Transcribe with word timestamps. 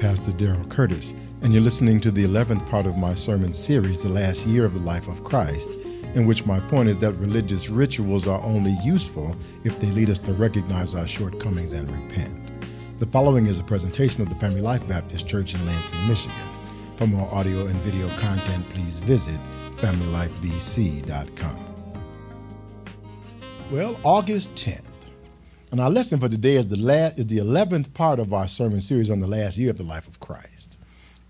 Pastor 0.00 0.32
Daryl 0.32 0.68
Curtis, 0.70 1.12
and 1.42 1.52
you're 1.52 1.62
listening 1.62 2.00
to 2.00 2.10
the 2.10 2.24
11th 2.24 2.66
part 2.70 2.86
of 2.86 2.96
my 2.96 3.12
sermon 3.12 3.52
series, 3.52 4.02
The 4.02 4.08
Last 4.08 4.46
Year 4.46 4.64
of 4.64 4.72
the 4.72 4.80
Life 4.80 5.08
of 5.08 5.22
Christ, 5.22 5.68
in 6.14 6.24
which 6.24 6.46
my 6.46 6.58
point 6.58 6.88
is 6.88 6.96
that 6.98 7.16
religious 7.16 7.68
rituals 7.68 8.26
are 8.26 8.42
only 8.42 8.74
useful 8.82 9.36
if 9.62 9.78
they 9.78 9.88
lead 9.88 10.08
us 10.08 10.18
to 10.20 10.32
recognize 10.32 10.94
our 10.94 11.06
shortcomings 11.06 11.74
and 11.74 11.92
repent. 11.92 12.34
The 12.98 13.04
following 13.04 13.44
is 13.44 13.58
a 13.58 13.64
presentation 13.64 14.22
of 14.22 14.30
the 14.30 14.36
Family 14.36 14.62
Life 14.62 14.88
Baptist 14.88 15.28
Church 15.28 15.54
in 15.54 15.66
Lansing, 15.66 16.08
Michigan. 16.08 16.34
For 16.96 17.06
more 17.06 17.28
audio 17.30 17.66
and 17.66 17.76
video 17.82 18.08
content, 18.18 18.66
please 18.70 19.00
visit 19.00 19.38
FamilyLifeBC.com. 19.76 21.58
Well, 23.70 24.00
August 24.02 24.54
10th. 24.54 24.89
And 25.70 25.80
our 25.80 25.90
lesson 25.90 26.18
for 26.18 26.28
today 26.28 26.56
is 26.56 26.66
the, 26.66 27.14
is 27.16 27.26
the 27.26 27.38
11th 27.38 27.94
part 27.94 28.18
of 28.18 28.32
our 28.32 28.48
sermon 28.48 28.80
series 28.80 29.08
on 29.08 29.20
the 29.20 29.28
last 29.28 29.56
year 29.56 29.70
of 29.70 29.76
the 29.76 29.84
life 29.84 30.08
of 30.08 30.18
Christ. 30.18 30.76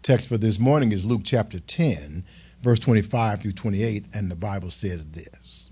Text 0.03 0.30
for 0.30 0.39
this 0.39 0.59
morning 0.59 0.93
is 0.93 1.05
Luke 1.05 1.21
chapter 1.25 1.61
10, 1.61 2.25
verse 2.63 2.80
25 2.80 3.43
through 3.43 3.53
28, 3.53 4.07
and 4.15 4.30
the 4.30 4.35
Bible 4.35 4.71
says 4.71 5.11
this 5.11 5.71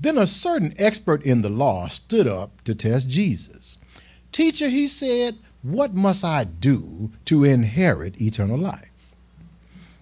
Then 0.00 0.16
a 0.16 0.26
certain 0.26 0.72
expert 0.78 1.22
in 1.22 1.42
the 1.42 1.50
law 1.50 1.88
stood 1.88 2.26
up 2.26 2.62
to 2.64 2.74
test 2.74 3.10
Jesus. 3.10 3.76
Teacher, 4.32 4.70
he 4.70 4.88
said, 4.88 5.36
What 5.60 5.92
must 5.92 6.24
I 6.24 6.44
do 6.44 7.10
to 7.26 7.44
inherit 7.44 8.22
eternal 8.22 8.56
life? 8.56 9.14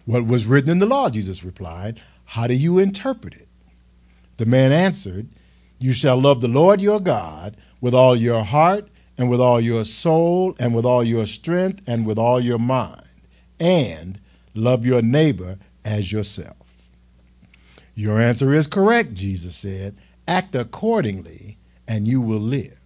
What 0.06 0.28
was 0.28 0.46
written 0.46 0.70
in 0.70 0.78
the 0.78 0.86
law, 0.86 1.10
Jesus 1.10 1.42
replied. 1.42 2.00
How 2.24 2.46
do 2.46 2.54
you 2.54 2.78
interpret 2.78 3.34
it? 3.34 3.48
The 4.36 4.46
man 4.46 4.70
answered, 4.70 5.26
you 5.80 5.92
shall 5.94 6.20
love 6.20 6.40
the 6.40 6.48
Lord 6.48 6.80
your 6.80 7.00
God 7.00 7.56
with 7.80 7.94
all 7.94 8.14
your 8.14 8.44
heart 8.44 8.88
and 9.16 9.30
with 9.30 9.40
all 9.40 9.60
your 9.60 9.84
soul 9.84 10.54
and 10.60 10.74
with 10.74 10.84
all 10.84 11.02
your 11.02 11.26
strength 11.26 11.82
and 11.88 12.06
with 12.06 12.18
all 12.18 12.38
your 12.40 12.58
mind, 12.58 13.08
and 13.58 14.20
love 14.54 14.86
your 14.86 15.02
neighbor 15.02 15.58
as 15.84 16.12
yourself. 16.12 16.56
Your 17.94 18.20
answer 18.20 18.54
is 18.54 18.66
correct, 18.66 19.14
Jesus 19.14 19.56
said. 19.56 19.96
Act 20.28 20.54
accordingly, 20.54 21.58
and 21.88 22.06
you 22.06 22.20
will 22.20 22.40
live. 22.40 22.78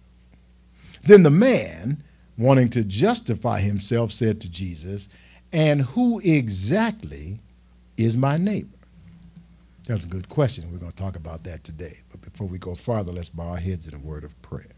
Then 1.03 1.23
the 1.23 1.29
man, 1.29 2.03
wanting 2.37 2.69
to 2.69 2.83
justify 2.83 3.59
himself, 3.59 4.11
said 4.11 4.41
to 4.41 4.51
Jesus, 4.51 5.07
And 5.53 5.81
who 5.81 6.19
exactly 6.19 7.39
is 7.97 8.17
my 8.17 8.37
neighbor? 8.37 8.74
That's 9.87 10.05
a 10.05 10.07
good 10.07 10.29
question. 10.29 10.71
We're 10.71 10.79
going 10.79 10.91
to 10.91 10.97
talk 10.97 11.15
about 11.15 11.43
that 11.43 11.63
today. 11.63 11.99
But 12.09 12.21
before 12.21 12.47
we 12.47 12.57
go 12.57 12.73
farther, 12.73 13.11
let's 13.11 13.29
bow 13.29 13.49
our 13.49 13.57
heads 13.57 13.87
in 13.87 13.93
a 13.93 13.99
word 13.99 14.23
of 14.23 14.39
prayer. 14.41 14.71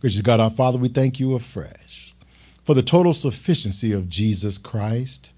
Gracious 0.00 0.22
God, 0.22 0.40
our 0.40 0.50
Father, 0.50 0.78
we 0.78 0.88
thank 0.88 1.20
you 1.20 1.34
afresh 1.34 2.14
for 2.64 2.74
the 2.74 2.82
total 2.82 3.14
sufficiency 3.14 3.92
of 3.92 4.08
Jesus 4.08 4.58
Christ, 4.58 5.32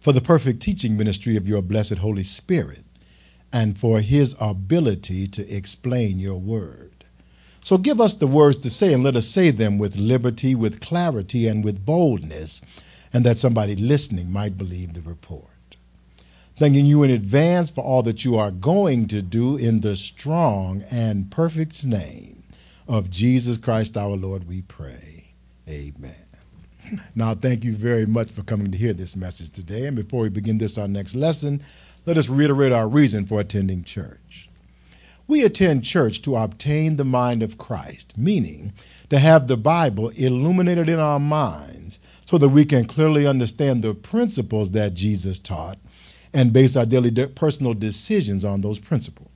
for 0.00 0.12
the 0.12 0.20
perfect 0.20 0.60
teaching 0.60 0.96
ministry 0.96 1.36
of 1.36 1.48
your 1.48 1.62
blessed 1.62 1.98
Holy 1.98 2.24
Spirit, 2.24 2.82
and 3.52 3.78
for 3.78 4.00
his 4.00 4.36
ability 4.40 5.28
to 5.28 5.48
explain 5.48 6.18
your 6.18 6.38
word. 6.38 7.04
So 7.60 7.78
give 7.78 8.00
us 8.00 8.14
the 8.14 8.26
words 8.26 8.58
to 8.58 8.70
say, 8.70 8.92
and 8.92 9.02
let 9.02 9.16
us 9.16 9.28
say 9.28 9.50
them 9.50 9.78
with 9.78 9.96
liberty, 9.96 10.54
with 10.54 10.80
clarity, 10.80 11.46
and 11.46 11.64
with 11.64 11.86
boldness, 11.86 12.62
and 13.12 13.24
that 13.24 13.38
somebody 13.38 13.76
listening 13.76 14.32
might 14.32 14.58
believe 14.58 14.92
the 14.92 15.00
report 15.02 15.53
thanking 16.56 16.86
you 16.86 17.02
in 17.02 17.10
advance 17.10 17.68
for 17.68 17.82
all 17.82 18.02
that 18.04 18.24
you 18.24 18.36
are 18.36 18.50
going 18.50 19.06
to 19.08 19.20
do 19.22 19.56
in 19.56 19.80
the 19.80 19.96
strong 19.96 20.84
and 20.90 21.30
perfect 21.30 21.84
name 21.84 22.44
of 22.86 23.10
Jesus 23.10 23.58
Christ 23.58 23.96
our 23.96 24.16
Lord, 24.16 24.46
we 24.46 24.62
pray. 24.62 25.32
Amen. 25.68 26.14
Now, 27.14 27.34
thank 27.34 27.64
you 27.64 27.72
very 27.72 28.06
much 28.06 28.30
for 28.30 28.42
coming 28.42 28.70
to 28.70 28.78
hear 28.78 28.92
this 28.92 29.16
message 29.16 29.50
today. 29.50 29.86
And 29.86 29.96
before 29.96 30.22
we 30.22 30.28
begin 30.28 30.58
this, 30.58 30.76
our 30.78 30.86
next 30.86 31.14
lesson, 31.14 31.62
let 32.06 32.18
us 32.18 32.28
reiterate 32.28 32.72
our 32.72 32.86
reason 32.86 33.24
for 33.24 33.40
attending 33.40 33.82
church. 33.82 34.50
We 35.26 35.42
attend 35.42 35.84
church 35.84 36.20
to 36.22 36.36
obtain 36.36 36.96
the 36.96 37.04
mind 37.04 37.42
of 37.42 37.56
Christ, 37.56 38.16
meaning 38.18 38.74
to 39.08 39.18
have 39.18 39.48
the 39.48 39.56
Bible 39.56 40.10
illuminated 40.10 40.88
in 40.88 40.98
our 40.98 41.18
minds 41.18 41.98
so 42.26 42.36
that 42.36 42.50
we 42.50 42.66
can 42.66 42.84
clearly 42.84 43.26
understand 43.26 43.82
the 43.82 43.94
principles 43.94 44.72
that 44.72 44.92
Jesus 44.92 45.38
taught 45.38 45.78
and 46.34 46.52
base 46.52 46.76
our 46.76 46.84
daily 46.84 47.10
de- 47.10 47.28
personal 47.28 47.72
decisions 47.72 48.44
on 48.44 48.60
those 48.60 48.80
principles. 48.80 49.30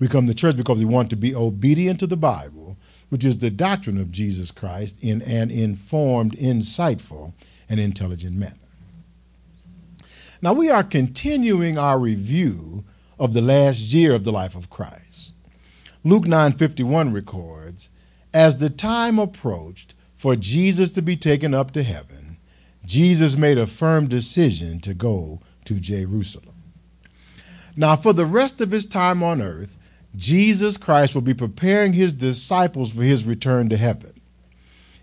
We 0.00 0.08
come 0.08 0.26
to 0.26 0.34
church 0.34 0.56
because 0.56 0.80
we 0.80 0.84
want 0.84 1.10
to 1.10 1.16
be 1.16 1.32
obedient 1.32 2.00
to 2.00 2.08
the 2.08 2.16
Bible, 2.16 2.76
which 3.08 3.24
is 3.24 3.38
the 3.38 3.50
doctrine 3.50 3.98
of 3.98 4.10
Jesus 4.10 4.50
Christ, 4.50 4.96
in 5.00 5.22
an 5.22 5.52
informed, 5.52 6.36
insightful, 6.36 7.32
and 7.68 7.78
intelligent 7.78 8.36
manner. 8.36 8.56
Now, 10.42 10.54
we 10.54 10.70
are 10.70 10.82
continuing 10.82 11.78
our 11.78 12.00
review 12.00 12.84
of 13.16 13.32
the 13.32 13.40
last 13.40 13.78
year 13.78 14.12
of 14.12 14.24
the 14.24 14.32
life 14.32 14.56
of 14.56 14.68
Christ. 14.68 15.32
Luke 16.02 16.26
9:51 16.26 17.12
records, 17.12 17.90
"As 18.34 18.56
the 18.56 18.70
time 18.70 19.20
approached 19.20 19.94
for 20.16 20.34
Jesus 20.34 20.90
to 20.90 21.02
be 21.02 21.16
taken 21.16 21.54
up 21.54 21.70
to 21.72 21.84
heaven, 21.84 22.38
Jesus 22.84 23.36
made 23.36 23.58
a 23.58 23.68
firm 23.68 24.08
decision 24.08 24.80
to 24.80 24.94
go 24.94 25.40
to 25.64 25.74
Jerusalem. 25.74 26.54
Now, 27.76 27.96
for 27.96 28.12
the 28.12 28.26
rest 28.26 28.60
of 28.60 28.70
his 28.70 28.86
time 28.86 29.22
on 29.22 29.40
earth, 29.40 29.76
Jesus 30.16 30.76
Christ 30.76 31.14
will 31.14 31.22
be 31.22 31.34
preparing 31.34 31.94
his 31.94 32.12
disciples 32.12 32.92
for 32.92 33.02
his 33.02 33.24
return 33.24 33.68
to 33.70 33.76
heaven. 33.76 34.12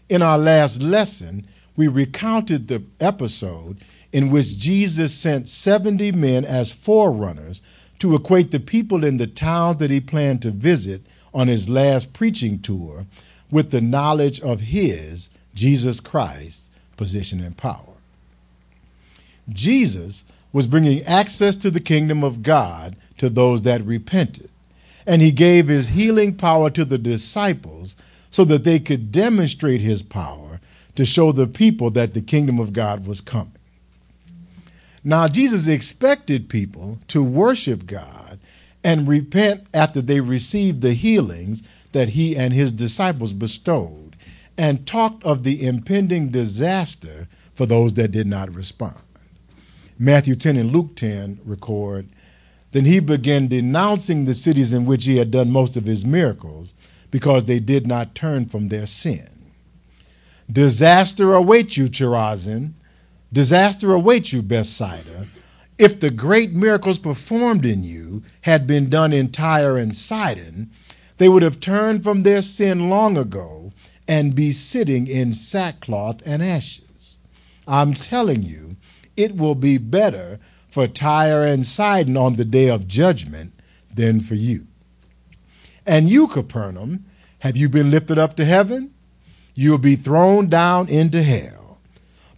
In 0.08 0.22
our 0.22 0.38
last 0.38 0.82
lesson, 0.82 1.46
we 1.76 1.88
recounted 1.88 2.68
the 2.68 2.84
episode 3.00 3.78
in 4.12 4.30
which 4.30 4.58
Jesus 4.58 5.14
sent 5.14 5.48
70 5.48 6.12
men 6.12 6.46
as 6.46 6.72
forerunners 6.72 7.62
to 8.00 8.16
equate 8.16 8.52
the 8.52 8.60
people 8.60 9.04
in 9.04 9.18
the 9.18 9.28
towns 9.28 9.78
that 9.78 9.92
he 9.92 10.00
planned 10.00 10.42
to 10.42 10.52
visit 10.52 11.02
on 11.34 11.48
his 11.48 11.70
last 11.70 12.14
preaching 12.14 12.60
tour 12.60 13.06
with 13.52 13.72
the 13.72 13.82
knowledge 13.82 14.40
of 14.42 14.62
his, 14.62 15.30
Jesus 15.54 16.00
Christ's, 16.00 16.70
position 16.98 17.40
and 17.42 17.56
power. 17.56 17.96
Jesus 19.50 20.24
was 20.52 20.68
bringing 20.68 21.04
access 21.04 21.56
to 21.58 21.70
the 21.70 21.80
kingdom 21.80 22.24
of 22.24 22.44
God 22.44 22.96
to 23.18 23.30
those 23.30 23.62
that 23.64 23.84
repented. 23.84 24.50
And 25.06 25.22
he 25.22 25.32
gave 25.32 25.68
his 25.68 25.90
healing 25.90 26.36
power 26.36 26.70
to 26.72 26.86
the 26.86 26.98
disciples 26.98 27.96
so 28.30 28.44
that 28.46 28.64
they 28.64 28.80
could 28.80 29.12
demonstrate 29.12 29.82
his 29.82 30.04
power 30.04 30.60
to 30.96 31.06
show 31.06 31.32
the 31.32 31.48
people 31.48 31.90
that 31.92 32.14
the 32.14 32.22
kingdom 32.22 32.60
of 32.60 32.74
God 32.74 33.08
was 33.08 33.22
coming. 33.22 33.54
Now, 35.04 35.28
Jesus 35.28 35.68
expected 35.68 36.50
people 36.50 37.00
to 37.08 37.24
worship 37.24 37.86
God 37.86 38.40
and 38.84 39.08
repent 39.08 39.66
after 39.74 40.02
they 40.02 40.20
received 40.20 40.82
the 40.82 40.94
healings 40.94 41.64
that 41.92 42.10
he 42.10 42.36
and 42.36 42.54
his 42.54 42.72
disciples 42.72 43.34
bestowed, 43.34 44.16
and 44.58 44.86
talked 44.86 45.24
of 45.24 45.44
the 45.44 45.66
impending 45.66 46.30
disaster 46.30 47.28
for 47.56 47.66
those 47.66 47.94
that 47.94 48.12
did 48.12 48.28
not 48.28 48.54
respond. 48.54 48.98
Matthew 50.02 50.36
10 50.36 50.56
and 50.56 50.72
Luke 50.72 50.96
10 50.96 51.42
record, 51.44 52.08
then 52.72 52.86
he 52.86 53.02
began 53.02 53.50
denouncing 53.50 54.24
the 54.24 54.34
cities 54.34 54.72
in 54.72 54.86
which 54.86 55.04
he 55.04 55.18
had 55.18 55.30
done 55.30 55.52
most 55.52 55.76
of 55.76 55.86
his 55.86 56.06
miracles 56.06 56.74
because 57.12 57.44
they 57.46 57.60
did 57.60 57.86
not 57.86 58.16
turn 58.16 58.46
from 58.46 58.68
their 58.68 58.86
sin. 58.86 59.28
Disaster 60.50 61.34
awaits 61.34 61.76
you, 61.76 61.90
Chorazin. 61.90 62.74
Disaster 63.34 63.94
awaits 63.94 64.32
you, 64.32 64.42
Bethsaida. 64.42 65.28
If 65.78 66.00
the 66.00 66.12
great 66.12 66.54
miracles 66.54 67.00
performed 67.00 67.66
in 67.66 67.84
you 67.84 68.24
had 68.42 68.66
been 68.66 68.90
done 68.90 69.12
in 69.12 69.32
Tyre 69.32 69.78
and 69.78 69.96
Sidon, 69.96 70.72
they 71.18 71.28
would 71.28 71.44
have 71.44 71.60
turned 71.60 72.04
from 72.04 72.22
their 72.22 72.42
sin 72.42 72.90
long 72.90 73.18
ago 73.18 73.72
and 74.08 74.34
be 74.34 74.52
sitting 74.52 75.08
in 75.08 75.34
sackcloth 75.34 76.26
and 76.26 76.42
ashes. 76.42 77.18
I'm 77.68 77.94
telling 77.94 78.44
you, 78.44 78.69
it 79.20 79.36
will 79.36 79.56
be 79.56 79.78
better 79.78 80.40
for 80.70 80.88
Tyre 80.88 81.44
and 81.44 81.66
Sidon 81.66 82.16
on 82.16 82.38
the 82.38 82.46
day 82.46 82.70
of 82.70 82.88
judgment 82.88 83.52
than 83.94 84.22
for 84.22 84.36
you. 84.36 84.66
And 85.86 86.10
you, 86.10 86.28
Capernaum, 86.28 87.04
have 87.40 87.58
you 87.58 87.68
been 87.68 87.92
lifted 87.92 88.18
up 88.18 88.38
to 88.38 88.46
heaven? 88.46 88.94
You'll 89.56 89.78
be 89.78 89.96
thrown 89.96 90.48
down 90.48 90.88
into 90.88 91.22
hell. 91.22 91.80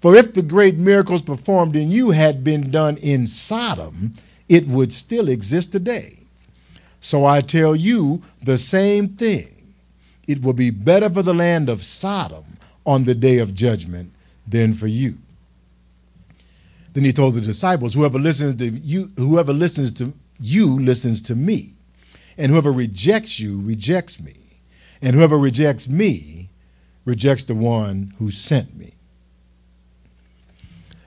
For 0.01 0.15
if 0.15 0.33
the 0.33 0.41
great 0.41 0.77
miracles 0.77 1.21
performed 1.21 1.75
in 1.75 1.91
you 1.91 2.11
had 2.11 2.43
been 2.43 2.71
done 2.71 2.97
in 2.97 3.27
Sodom, 3.27 4.13
it 4.49 4.65
would 4.67 4.91
still 4.91 5.29
exist 5.29 5.71
today. 5.71 6.17
So 6.99 7.25
I 7.25 7.41
tell 7.41 7.75
you 7.75 8.23
the 8.41 8.57
same 8.57 9.07
thing. 9.07 9.73
It 10.27 10.43
will 10.43 10.53
be 10.53 10.71
better 10.71 11.11
for 11.11 11.21
the 11.21 11.33
land 11.33 11.69
of 11.69 11.83
Sodom 11.83 12.57
on 12.85 13.03
the 13.03 13.13
day 13.13 13.37
of 13.37 13.53
judgment 13.53 14.13
than 14.47 14.73
for 14.73 14.87
you. 14.87 15.17
Then 16.93 17.05
he 17.05 17.13
told 17.13 17.35
the 17.35 17.41
disciples, 17.41 17.93
Whoever 17.93 18.19
listens 18.19 18.55
to 18.55 18.69
you, 18.69 19.11
whoever 19.17 19.53
listens 19.53 19.91
to 19.93 20.13
you 20.39 20.79
listens 20.79 21.21
to 21.23 21.35
me. 21.35 21.73
And 22.37 22.51
whoever 22.51 22.71
rejects 22.71 23.39
you 23.39 23.61
rejects 23.61 24.19
me. 24.19 24.35
And 25.01 25.15
whoever 25.15 25.37
rejects 25.37 25.87
me 25.87 26.49
rejects 27.05 27.43
the 27.43 27.55
one 27.55 28.13
who 28.17 28.31
sent 28.31 28.77
me. 28.77 28.93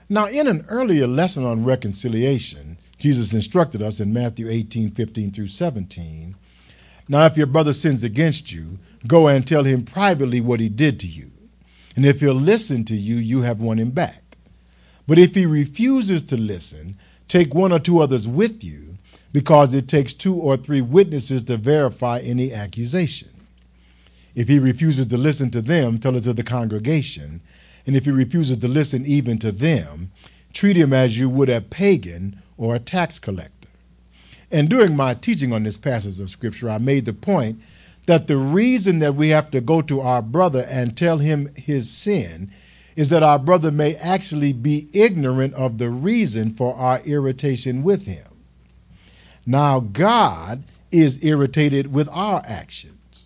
Now, 0.07 0.27
in 0.27 0.47
an 0.47 0.65
earlier 0.69 1.07
lesson 1.07 1.43
on 1.43 1.65
reconciliation, 1.65 2.77
Jesus 2.97 3.33
instructed 3.33 3.81
us 3.81 3.99
in 3.99 4.13
Matthew 4.13 4.49
18 4.49 4.91
15 4.91 5.31
through 5.31 5.47
17. 5.47 6.35
Now, 7.07 7.25
if 7.25 7.37
your 7.37 7.47
brother 7.47 7.73
sins 7.73 8.03
against 8.03 8.51
you, 8.51 8.79
go 9.07 9.27
and 9.27 9.47
tell 9.47 9.63
him 9.63 9.83
privately 9.83 10.41
what 10.41 10.59
he 10.59 10.69
did 10.69 10.99
to 11.01 11.07
you. 11.07 11.31
And 11.95 12.05
if 12.05 12.19
he'll 12.19 12.33
listen 12.33 12.83
to 12.85 12.95
you, 12.95 13.15
you 13.15 13.43
have 13.43 13.59
won 13.59 13.79
him 13.79 13.91
back. 13.91 14.24
But 15.07 15.19
if 15.19 15.35
he 15.35 15.45
refuses 15.45 16.23
to 16.23 16.37
listen, 16.37 16.97
take 17.27 17.53
one 17.53 17.71
or 17.71 17.79
two 17.79 17.99
others 17.99 18.27
with 18.27 18.63
you, 18.63 18.97
because 19.31 19.73
it 19.73 19.87
takes 19.87 20.13
two 20.13 20.35
or 20.35 20.55
three 20.55 20.81
witnesses 20.81 21.41
to 21.43 21.57
verify 21.57 22.19
any 22.19 22.53
accusation. 22.53 23.29
If 24.33 24.47
he 24.47 24.59
refuses 24.59 25.07
to 25.07 25.17
listen 25.17 25.51
to 25.51 25.61
them, 25.61 25.97
tell 25.97 26.15
it 26.15 26.23
to 26.23 26.33
the 26.33 26.43
congregation. 26.43 27.41
And 27.85 27.95
if 27.95 28.05
he 28.05 28.11
refuses 28.11 28.57
to 28.59 28.67
listen 28.67 29.05
even 29.05 29.37
to 29.39 29.51
them, 29.51 30.11
treat 30.53 30.77
him 30.77 30.93
as 30.93 31.19
you 31.19 31.29
would 31.29 31.49
a 31.49 31.61
pagan 31.61 32.39
or 32.57 32.75
a 32.75 32.79
tax 32.79 33.19
collector. 33.19 33.67
And 34.51 34.69
during 34.69 34.95
my 34.95 35.13
teaching 35.13 35.51
on 35.51 35.63
this 35.63 35.77
passage 35.77 36.19
of 36.19 36.29
Scripture, 36.29 36.69
I 36.69 36.77
made 36.77 37.05
the 37.05 37.13
point 37.13 37.59
that 38.05 38.27
the 38.27 38.37
reason 38.37 38.99
that 38.99 39.15
we 39.15 39.29
have 39.29 39.51
to 39.51 39.61
go 39.61 39.81
to 39.81 40.01
our 40.01 40.21
brother 40.21 40.65
and 40.69 40.95
tell 40.95 41.17
him 41.17 41.53
his 41.55 41.89
sin 41.89 42.51
is 42.95 43.09
that 43.09 43.23
our 43.23 43.39
brother 43.39 43.71
may 43.71 43.95
actually 43.95 44.53
be 44.53 44.87
ignorant 44.93 45.53
of 45.55 45.77
the 45.77 45.89
reason 45.89 46.53
for 46.53 46.73
our 46.75 46.99
irritation 47.01 47.83
with 47.83 48.05
him. 48.05 48.27
Now, 49.45 49.79
God 49.79 50.63
is 50.91 51.23
irritated 51.23 51.93
with 51.93 52.09
our 52.11 52.41
actions, 52.47 53.25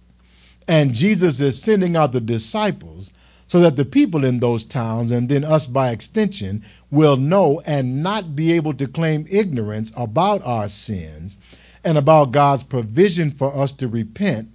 and 0.67 0.93
Jesus 0.93 1.39
is 1.39 1.61
sending 1.61 1.95
out 1.95 2.11
the 2.11 2.19
disciples 2.19 3.11
so 3.47 3.59
that 3.59 3.77
the 3.77 3.85
people 3.85 4.23
in 4.23 4.39
those 4.39 4.63
towns, 4.63 5.11
and 5.11 5.27
then 5.27 5.43
us 5.43 5.65
by 5.65 5.89
extension, 5.89 6.63
will 6.91 7.17
know 7.17 7.61
and 7.65 8.03
not 8.03 8.35
be 8.35 8.51
able 8.51 8.73
to 8.75 8.87
claim 8.87 9.25
ignorance 9.29 9.91
about 9.97 10.43
our 10.43 10.67
sins 10.67 11.37
and 11.83 11.97
about 11.97 12.31
God's 12.31 12.63
provision 12.63 13.31
for 13.31 13.55
us 13.55 13.71
to 13.73 13.87
repent 13.87 14.49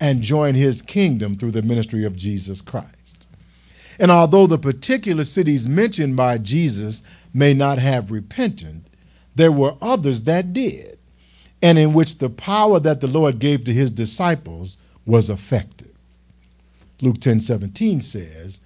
and 0.00 0.22
join 0.22 0.54
his 0.54 0.80
kingdom 0.80 1.34
through 1.34 1.50
the 1.50 1.62
ministry 1.62 2.04
of 2.04 2.16
Jesus 2.16 2.60
Christ. 2.60 2.97
And 3.98 4.10
although 4.10 4.46
the 4.46 4.58
particular 4.58 5.24
cities 5.24 5.66
mentioned 5.66 6.16
by 6.16 6.38
Jesus 6.38 7.02
may 7.34 7.52
not 7.52 7.78
have 7.78 8.10
repented, 8.10 8.84
there 9.34 9.52
were 9.52 9.76
others 9.80 10.22
that 10.22 10.52
did, 10.52 10.98
and 11.62 11.78
in 11.78 11.92
which 11.92 12.18
the 12.18 12.30
power 12.30 12.78
that 12.80 13.00
the 13.00 13.06
Lord 13.06 13.38
gave 13.38 13.64
to 13.64 13.72
his 13.72 13.90
disciples 13.90 14.76
was 15.04 15.28
effective. 15.30 15.88
Luke 17.00 17.20
10 17.20 17.40
17 17.40 18.00
says, 18.00 18.60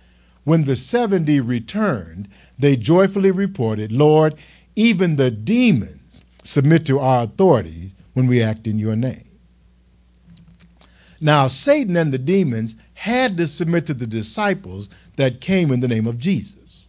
When 0.45 0.65
the 0.65 0.77
70 0.77 1.41
returned, 1.41 2.29
they 2.59 2.77
joyfully 2.77 3.31
reported, 3.31 3.93
Lord, 3.93 4.35
even 4.77 5.17
the 5.17 5.31
demons 5.31 6.23
submit 6.43 6.87
to 6.87 6.99
our 6.99 7.25
authorities 7.25 7.95
when 8.15 8.27
we 8.27 8.43
act 8.43 8.67
in 8.67 8.79
your 8.79 8.97
name. 8.97 9.29
Now, 11.21 11.47
Satan 11.47 11.97
and 11.97 12.13
the 12.13 12.19
demons 12.19 12.75
had 12.95 13.37
to 13.37 13.47
submit 13.47 13.87
to 13.87 13.95
the 13.95 14.07
disciples 14.07 14.91
that 15.17 15.41
came 15.41 15.71
in 15.71 15.81
the 15.81 15.89
name 15.89 16.07
of 16.07 16.19
Jesus. 16.19 16.87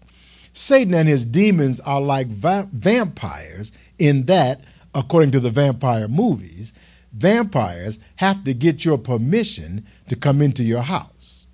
Satan 0.54 0.94
and 0.94 1.10
his 1.10 1.26
demons 1.26 1.80
are 1.80 2.02
like 2.02 2.28
va- 2.28 2.70
vampires 2.72 3.72
in 3.98 4.26
that, 4.26 4.62
according 4.94 5.32
to 5.32 5.40
the 5.40 5.50
vampire 5.50 6.08
movies, 6.08 6.74
vampires 7.12 8.00
have 8.18 8.44
to 8.44 8.54
get 8.54 8.86
your 8.86 8.98
permission 8.98 9.86
to 10.10 10.16
come 10.16 10.42
into 10.42 10.64
your 10.64 10.82
house. 10.82 11.46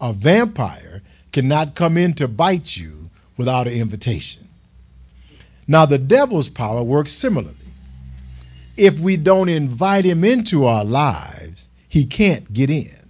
A 0.00 0.12
vampire 0.12 1.02
cannot 1.32 1.74
come 1.74 1.96
in 1.96 2.14
to 2.14 2.28
bite 2.28 2.76
you 2.76 3.10
without 3.36 3.66
an 3.66 3.72
invitation. 3.72 4.48
Now, 5.66 5.86
the 5.86 5.98
devil's 5.98 6.48
power 6.48 6.82
works 6.82 7.12
similarly. 7.12 7.56
If 8.76 8.98
we 9.00 9.16
don't 9.16 9.48
invite 9.48 10.04
him 10.04 10.24
into 10.24 10.64
our 10.66 10.84
lives, 10.84 11.68
he 11.88 12.04
can't 12.04 12.52
get 12.52 12.70
in. 12.70 13.01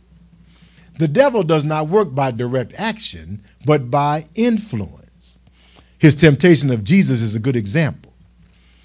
The 0.99 1.09
devil 1.09 1.43
does 1.43 1.65
not 1.65 1.89
work 1.89 2.15
by 2.15 2.31
direct 2.31 2.75
action, 2.79 3.43
but 3.65 3.91
by 3.91 4.27
influence. 4.35 5.39
His 5.99 6.15
temptation 6.15 6.71
of 6.71 6.85
Jesus 6.85 7.23
is 7.23 7.35
a 7.35 7.41
good 7.41 7.56
example. 7.56 8.12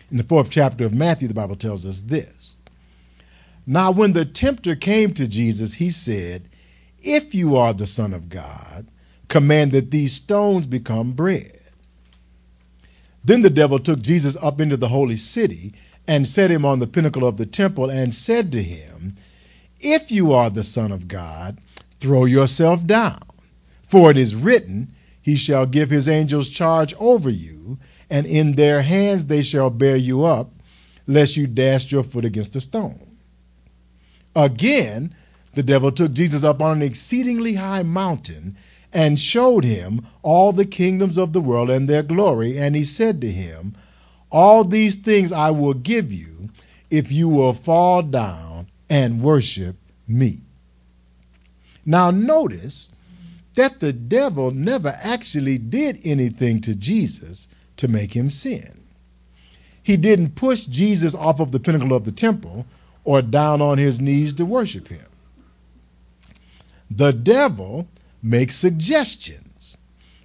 In 0.10 0.18
the 0.18 0.24
fourth 0.24 0.50
chapter 0.50 0.86
of 0.86 0.94
Matthew, 0.94 1.28
the 1.28 1.34
Bible 1.34 1.56
tells 1.56 1.86
us 1.86 2.02
this. 2.02 2.56
Now, 3.66 3.92
when 3.92 4.14
the 4.14 4.24
tempter 4.24 4.76
came 4.76 5.14
to 5.16 5.28
Jesus, 5.28 5.76
he 5.76 5.90
said, 5.90 6.44
If 7.04 7.36
you 7.36 7.58
are 7.58 7.74
the 7.74 7.88
Son 7.88 8.14
of 8.14 8.30
God, 8.30 8.88
command 9.28 9.74
that 9.74 9.92
these 9.92 10.14
stones 10.14 10.66
become 10.66 11.12
bread. 11.12 11.60
Then 13.24 13.42
the 13.42 13.50
devil 13.50 13.80
took 13.80 14.02
Jesus 14.02 14.38
up 14.42 14.62
into 14.62 14.78
the 14.78 14.88
holy 14.88 15.18
city 15.18 15.74
and 16.08 16.26
set 16.26 16.50
him 16.50 16.64
on 16.64 16.80
the 16.80 16.88
pinnacle 16.88 17.28
of 17.28 17.36
the 17.36 17.46
temple 17.46 17.90
and 17.90 18.14
said 18.14 18.54
to 18.54 18.64
him, 18.64 19.16
if 19.80 20.12
you 20.12 20.34
are 20.34 20.50
the 20.50 20.64
Son 20.64 20.92
of 20.92 21.08
God, 21.08 21.58
throw 22.00 22.26
yourself 22.26 22.86
down. 22.86 23.20
For 23.88 24.12
it 24.12 24.18
is 24.18 24.36
written, 24.36 24.94
He 25.22 25.36
shall 25.36 25.66
give 25.66 25.90
His 25.90 26.10
angels 26.10 26.50
charge 26.50 26.94
over 27.00 27.30
you, 27.30 27.80
and 28.10 28.26
in 28.26 28.54
their 28.54 28.82
hands 28.82 29.26
they 29.26 29.42
shall 29.42 29.70
bear 29.70 29.96
you 29.96 30.24
up, 30.24 30.52
lest 31.06 31.38
you 31.38 31.48
dash 31.48 31.92
your 31.92 32.04
foot 32.04 32.26
against 32.26 32.56
a 32.56 32.62
stone. 32.62 33.18
Again, 34.36 35.16
the 35.54 35.64
devil 35.64 35.92
took 35.92 36.14
Jesus 36.14 36.44
up 36.44 36.62
on 36.62 36.78
an 36.78 36.84
exceedingly 36.84 37.56
high 37.56 37.82
mountain 37.84 38.56
and 38.94 39.20
showed 39.20 39.64
him 39.64 40.06
all 40.22 40.52
the 40.52 40.66
kingdoms 40.66 41.18
of 41.18 41.34
the 41.34 41.42
world 41.42 41.70
and 41.70 41.88
their 41.90 42.04
glory. 42.04 42.58
And 42.58 42.76
he 42.76 42.84
said 42.84 43.22
to 43.22 43.32
him, 43.32 43.74
All 44.32 44.64
these 44.64 44.96
things 44.96 45.32
I 45.32 45.52
will 45.52 45.74
give 45.74 46.14
you 46.14 46.50
if 46.90 47.12
you 47.12 47.28
will 47.28 47.54
fall 47.54 48.02
down 48.02 48.68
and 48.90 49.22
worship 49.22 49.76
me. 50.08 50.42
Now, 51.88 52.12
notice 52.12 52.92
that 53.56 53.80
the 53.80 53.94
devil 53.94 54.52
never 54.52 54.94
actually 55.02 55.58
did 55.58 56.02
anything 56.04 56.60
to 56.62 56.76
Jesus 56.76 57.48
to 57.78 57.88
make 57.88 58.14
him 58.14 58.30
sin. 58.30 58.82
He 59.82 59.96
didn't 59.96 60.36
push 60.36 60.66
Jesus 60.66 61.16
off 61.16 61.40
of 61.40 61.54
the 61.54 61.62
pinnacle 61.62 61.94
of 61.94 62.04
the 62.04 62.12
temple 62.12 62.66
or 63.06 63.22
down 63.22 63.62
on 63.62 63.78
his 63.78 64.02
knees 64.02 64.34
to 64.34 64.46
worship 64.46 64.90
him. 64.90 65.08
The 66.92 67.14
devil 67.14 67.88
makes 68.22 68.58
suggestions, 68.58 69.78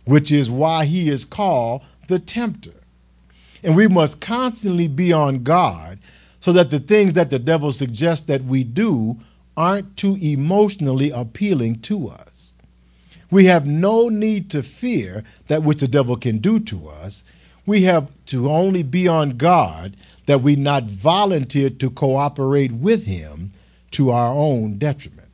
which 0.04 0.32
is 0.32 0.50
why 0.50 0.84
he 0.84 1.08
is 1.08 1.24
called 1.24 1.82
the 2.08 2.18
tempter. 2.18 2.74
And 3.62 3.76
we 3.76 3.86
must 3.86 4.20
constantly 4.20 4.88
be 4.88 5.12
on 5.12 5.44
guard 5.44 6.00
so 6.40 6.52
that 6.54 6.72
the 6.72 6.80
things 6.80 7.12
that 7.12 7.30
the 7.30 7.38
devil 7.38 7.70
suggests 7.70 8.26
that 8.26 8.42
we 8.42 8.64
do 8.64 9.18
aren't 9.56 9.96
too 9.96 10.16
emotionally 10.20 11.10
appealing 11.10 11.80
to 11.80 12.08
us. 12.08 12.54
We 13.30 13.46
have 13.46 13.66
no 13.66 14.08
need 14.08 14.50
to 14.50 14.62
fear 14.62 15.24
that 15.46 15.62
which 15.62 15.80
the 15.80 15.88
devil 15.88 16.16
can 16.16 16.38
do 16.38 16.60
to 16.60 16.88
us. 16.88 17.24
We 17.64 17.82
have 17.82 18.10
to 18.26 18.50
only 18.50 18.82
be 18.82 19.08
on 19.08 19.38
guard 19.38 19.96
that 20.26 20.42
we 20.42 20.56
not 20.56 20.84
volunteer 20.84 21.70
to 21.70 21.90
cooperate 21.90 22.72
with 22.72 23.06
him 23.06 23.48
to 23.92 24.10
our 24.10 24.32
own 24.32 24.78
detriment. 24.78 25.28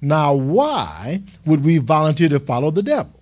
Now, 0.00 0.34
why 0.34 1.22
would 1.44 1.64
we 1.64 1.78
volunteer 1.78 2.28
to 2.28 2.40
follow 2.40 2.70
the 2.70 2.82
devil? 2.82 3.20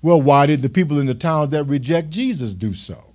Well, 0.00 0.20
why 0.20 0.46
did 0.46 0.62
the 0.62 0.68
people 0.68 0.98
in 0.98 1.06
the 1.06 1.14
towns 1.14 1.50
that 1.50 1.64
reject 1.64 2.10
Jesus 2.10 2.54
do 2.54 2.74
so? 2.74 3.14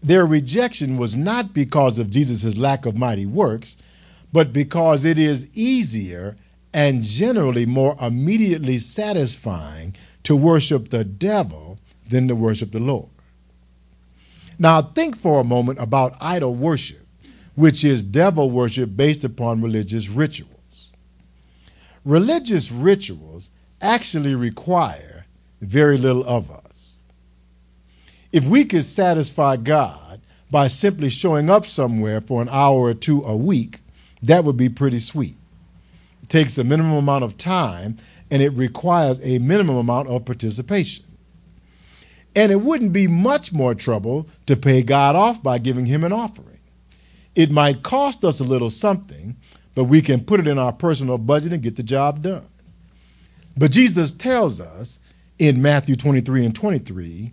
Their 0.00 0.26
rejection 0.26 0.96
was 0.96 1.16
not 1.16 1.52
because 1.52 1.98
of 1.98 2.10
Jesus' 2.10 2.58
lack 2.58 2.86
of 2.86 2.96
mighty 2.96 3.26
works, 3.26 3.76
but 4.32 4.52
because 4.52 5.04
it 5.04 5.18
is 5.18 5.48
easier 5.54 6.36
and 6.72 7.02
generally 7.02 7.66
more 7.66 7.96
immediately 8.00 8.78
satisfying 8.78 9.94
to 10.22 10.36
worship 10.36 10.90
the 10.90 11.04
devil 11.04 11.78
than 12.08 12.28
to 12.28 12.34
worship 12.34 12.72
the 12.72 12.78
Lord. 12.78 13.08
Now, 14.58 14.82
think 14.82 15.16
for 15.16 15.40
a 15.40 15.44
moment 15.44 15.78
about 15.78 16.16
idol 16.20 16.54
worship, 16.54 17.06
which 17.54 17.84
is 17.84 18.02
devil 18.02 18.50
worship 18.50 18.96
based 18.96 19.24
upon 19.24 19.62
religious 19.62 20.08
rituals. 20.08 20.92
Religious 22.04 22.70
rituals 22.70 23.50
actually 23.80 24.34
require 24.34 25.26
very 25.60 25.98
little 25.98 26.24
of 26.24 26.50
us. 26.50 26.94
If 28.32 28.44
we 28.44 28.64
could 28.64 28.84
satisfy 28.84 29.56
God 29.56 30.20
by 30.50 30.68
simply 30.68 31.08
showing 31.08 31.50
up 31.50 31.66
somewhere 31.66 32.20
for 32.20 32.42
an 32.42 32.48
hour 32.50 32.80
or 32.80 32.94
two 32.94 33.24
a 33.24 33.36
week, 33.36 33.80
that 34.22 34.44
would 34.44 34.56
be 34.56 34.68
pretty 34.68 35.00
sweet. 35.00 35.36
It 36.22 36.28
takes 36.28 36.58
a 36.58 36.64
minimum 36.64 36.92
amount 36.92 37.24
of 37.24 37.36
time 37.36 37.96
and 38.30 38.42
it 38.42 38.50
requires 38.50 39.24
a 39.24 39.38
minimum 39.38 39.76
amount 39.76 40.08
of 40.08 40.24
participation. 40.24 41.04
And 42.36 42.52
it 42.52 42.60
wouldn't 42.60 42.92
be 42.92 43.06
much 43.06 43.52
more 43.52 43.74
trouble 43.74 44.28
to 44.46 44.56
pay 44.56 44.82
God 44.82 45.16
off 45.16 45.42
by 45.42 45.58
giving 45.58 45.86
Him 45.86 46.04
an 46.04 46.12
offering. 46.12 46.58
It 47.34 47.50
might 47.50 47.82
cost 47.82 48.24
us 48.24 48.40
a 48.40 48.44
little 48.44 48.70
something, 48.70 49.36
but 49.74 49.84
we 49.84 50.02
can 50.02 50.24
put 50.24 50.40
it 50.40 50.46
in 50.46 50.58
our 50.58 50.72
personal 50.72 51.18
budget 51.18 51.52
and 51.52 51.62
get 51.62 51.76
the 51.76 51.82
job 51.82 52.22
done. 52.22 52.46
But 53.56 53.72
Jesus 53.72 54.12
tells 54.12 54.60
us 54.60 55.00
in 55.38 55.62
Matthew 55.62 55.96
23 55.96 56.44
and 56.44 56.54
23 56.54 57.32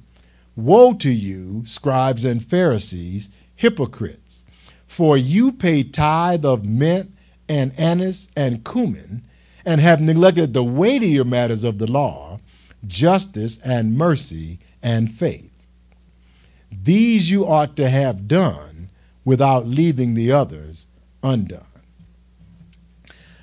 Woe 0.56 0.94
to 0.94 1.10
you, 1.10 1.66
scribes 1.66 2.24
and 2.24 2.44
Pharisees, 2.44 3.30
hypocrites, 3.56 4.45
for 4.88 5.18
you 5.18 5.52
pay 5.52 5.84
tithe 5.84 6.46
of 6.46 6.66
mint 6.66 7.12
and 7.48 7.78
anise 7.80 8.30
and 8.36 8.64
cumin, 8.64 9.24
and 9.66 9.82
have 9.82 10.02
neglected 10.02 10.54
the 10.54 10.64
weightier 10.64 11.24
matters 11.24 11.64
of 11.64 11.78
the 11.78 11.90
law, 11.90 12.40
justice 12.86 13.60
and 13.62 13.98
mercy 13.98 14.60
and 14.82 15.12
faith. 15.12 15.68
These 16.72 17.32
you 17.32 17.46
ought 17.46 17.76
to 17.78 17.90
have 17.90 18.28
done 18.28 18.90
without 19.24 19.66
leaving 19.66 20.14
the 20.14 20.32
others 20.32 20.86
undone. 21.24 21.66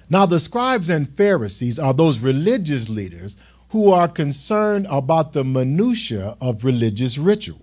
Now, 0.09 0.27
the 0.27 0.39
scribes 0.39 0.91
and 0.91 1.09
Pharisees 1.09 1.79
are 1.79 1.95
those 1.95 2.21
religious 2.21 2.89
leaders 2.89 3.37
who 3.71 3.91
are 3.91 4.09
concerned 4.09 4.87
about 4.91 5.33
the 5.33 5.43
minutiae 5.43 6.37
of 6.41 6.65
religious 6.65 7.17
ritual. 7.17 7.62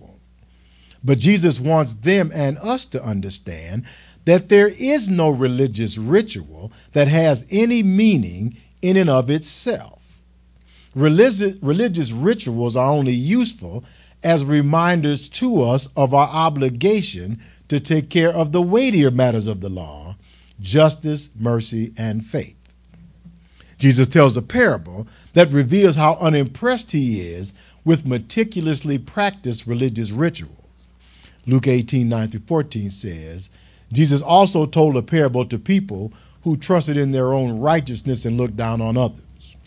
But 1.02 1.18
Jesus 1.18 1.58
wants 1.58 1.94
them 1.94 2.30
and 2.34 2.58
us 2.58 2.84
to 2.86 3.02
understand 3.02 3.84
that 4.24 4.48
there 4.48 4.68
is 4.68 5.08
no 5.08 5.28
religious 5.30 5.96
ritual 5.96 6.72
that 6.92 7.08
has 7.08 7.46
any 7.50 7.82
meaning 7.82 8.56
in 8.82 8.96
and 8.96 9.08
of 9.10 9.30
itself. 9.30 10.20
Religious, 10.94 12.12
rituals 12.12 12.76
are 12.76 12.90
only 12.90 13.12
useful 13.12 13.84
as 14.22 14.44
reminders 14.44 15.28
to 15.28 15.62
us 15.62 15.88
of 15.96 16.12
our 16.12 16.28
obligation 16.28 17.38
to 17.68 17.80
take 17.80 18.10
care 18.10 18.30
of 18.30 18.52
the 18.52 18.60
weightier 18.60 19.10
matters 19.10 19.46
of 19.46 19.60
the 19.60 19.68
law 19.70 20.16
justice, 20.60 21.30
mercy, 21.38 21.90
and 21.96 22.22
faith. 22.26 22.56
Jesus 23.78 24.06
tells 24.06 24.36
a 24.36 24.42
parable 24.42 25.08
that 25.32 25.48
reveals 25.48 25.96
how 25.96 26.18
unimpressed 26.20 26.92
he 26.92 27.22
is 27.32 27.54
with 27.82 28.06
meticulously 28.06 28.98
practiced 28.98 29.66
religious 29.66 30.10
rituals. 30.10 30.59
Luke 31.46 31.66
18 31.66 32.08
9 32.08 32.28
through 32.28 32.40
14 32.40 32.90
says, 32.90 33.50
Jesus 33.92 34.22
also 34.22 34.66
told 34.66 34.96
a 34.96 35.02
parable 35.02 35.44
to 35.46 35.58
people 35.58 36.12
who 36.42 36.56
trusted 36.56 36.96
in 36.96 37.12
their 37.12 37.32
own 37.32 37.58
righteousness 37.58 38.24
and 38.24 38.36
looked 38.36 38.56
down 38.56 38.80
on 38.80 38.96
others. 38.96 39.58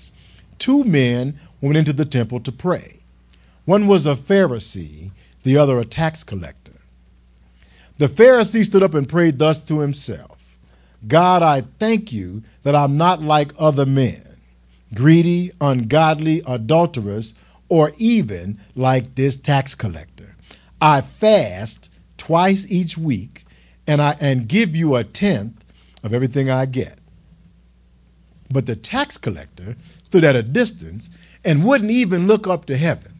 Two 0.59 0.83
men 0.83 1.35
went 1.61 1.77
into 1.77 1.93
the 1.93 2.05
temple 2.05 2.39
to 2.39 2.51
pray. 2.51 2.99
One 3.65 3.87
was 3.87 4.05
a 4.05 4.15
Pharisee, 4.15 5.11
the 5.43 5.57
other 5.57 5.77
a 5.77 5.85
tax 5.85 6.23
collector. 6.23 6.71
The 7.97 8.07
Pharisee 8.07 8.63
stood 8.65 8.83
up 8.83 8.93
and 8.93 9.07
prayed 9.07 9.39
thus 9.39 9.61
to 9.63 9.79
himself 9.79 10.57
God, 11.07 11.41
I 11.41 11.61
thank 11.79 12.13
you 12.13 12.43
that 12.63 12.75
I'm 12.75 12.97
not 12.97 13.21
like 13.21 13.51
other 13.59 13.85
men, 13.85 14.23
greedy, 14.93 15.51
ungodly, 15.59 16.41
adulterous, 16.47 17.35
or 17.67 17.91
even 17.97 18.59
like 18.75 19.15
this 19.15 19.35
tax 19.35 19.75
collector. 19.75 20.12
I 20.83 20.99
fast 20.99 21.89
twice 22.17 22.69
each 22.69 22.97
week 22.97 23.45
and 23.87 24.01
I 24.01 24.17
and 24.19 24.49
give 24.49 24.75
you 24.75 24.95
a 24.95 25.05
tenth 25.05 25.63
of 26.03 26.13
everything 26.13 26.49
I 26.49 26.65
get. 26.65 26.99
But 28.51 28.65
the 28.65 28.75
tax 28.75 29.17
collector 29.17 29.77
stood 30.03 30.25
at 30.25 30.35
a 30.35 30.43
distance 30.43 31.09
and 31.45 31.63
wouldn't 31.63 31.89
even 31.89 32.27
look 32.27 32.47
up 32.47 32.65
to 32.65 32.75
heaven. 32.75 33.13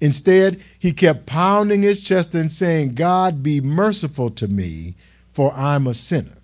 Instead, 0.00 0.62
he 0.78 0.92
kept 0.92 1.26
pounding 1.26 1.82
his 1.82 2.00
chest 2.00 2.34
and 2.34 2.50
saying, 2.50 2.94
God, 2.94 3.42
be 3.42 3.60
merciful 3.60 4.30
to 4.30 4.48
me, 4.48 4.94
for 5.28 5.52
I'm 5.52 5.86
a 5.86 5.92
sinner. 5.92 6.38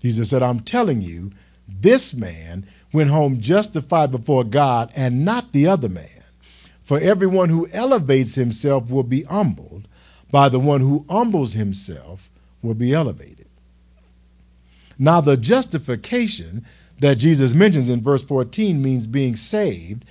Jesus 0.00 0.30
said, 0.30 0.44
I'm 0.44 0.60
telling 0.60 1.02
you, 1.02 1.32
this 1.66 2.14
man 2.14 2.68
went 2.92 3.10
home 3.10 3.40
justified 3.40 4.12
before 4.12 4.44
God 4.44 4.92
and 4.94 5.24
not 5.24 5.50
the 5.50 5.66
other 5.66 5.88
man. 5.88 6.23
For 6.84 7.00
everyone 7.00 7.48
who 7.48 7.66
elevates 7.72 8.34
himself 8.34 8.92
will 8.92 9.02
be 9.02 9.22
humbled, 9.22 9.88
by 10.30 10.48
the 10.48 10.60
one 10.60 10.82
who 10.82 11.06
humbles 11.08 11.54
himself 11.54 12.30
will 12.60 12.74
be 12.74 12.92
elevated. 12.92 13.46
Now, 14.98 15.20
the 15.20 15.36
justification 15.36 16.64
that 17.00 17.16
Jesus 17.16 17.54
mentions 17.54 17.88
in 17.88 18.02
verse 18.02 18.22
14 18.22 18.80
means 18.80 19.06
being 19.06 19.34
saved, 19.34 20.04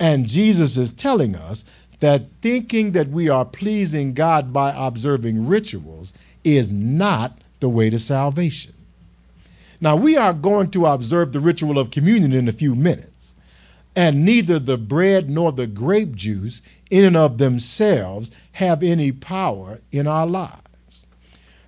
and 0.00 0.26
Jesus 0.26 0.76
is 0.76 0.90
telling 0.90 1.36
us 1.36 1.64
that 2.00 2.22
thinking 2.40 2.92
that 2.92 3.08
we 3.08 3.28
are 3.28 3.44
pleasing 3.44 4.14
God 4.14 4.52
by 4.52 4.74
observing 4.76 5.46
rituals 5.46 6.14
is 6.42 6.72
not 6.72 7.38
the 7.60 7.68
way 7.68 7.90
to 7.90 7.98
salvation. 7.98 8.74
Now, 9.80 9.96
we 9.96 10.16
are 10.16 10.32
going 10.32 10.70
to 10.70 10.86
observe 10.86 11.32
the 11.32 11.40
ritual 11.40 11.78
of 11.78 11.90
communion 11.90 12.32
in 12.32 12.48
a 12.48 12.52
few 12.52 12.74
minutes, 12.74 13.34
and 13.96 14.24
neither 14.24 14.58
the 14.58 14.78
bread 14.78 15.30
nor 15.30 15.52
the 15.52 15.66
grape 15.66 16.14
juice, 16.14 16.62
in 16.90 17.04
and 17.04 17.16
of 17.16 17.38
themselves, 17.38 18.30
have 18.52 18.82
any 18.82 19.12
power 19.12 19.80
in 19.90 20.06
our 20.06 20.26
lives. 20.26 21.06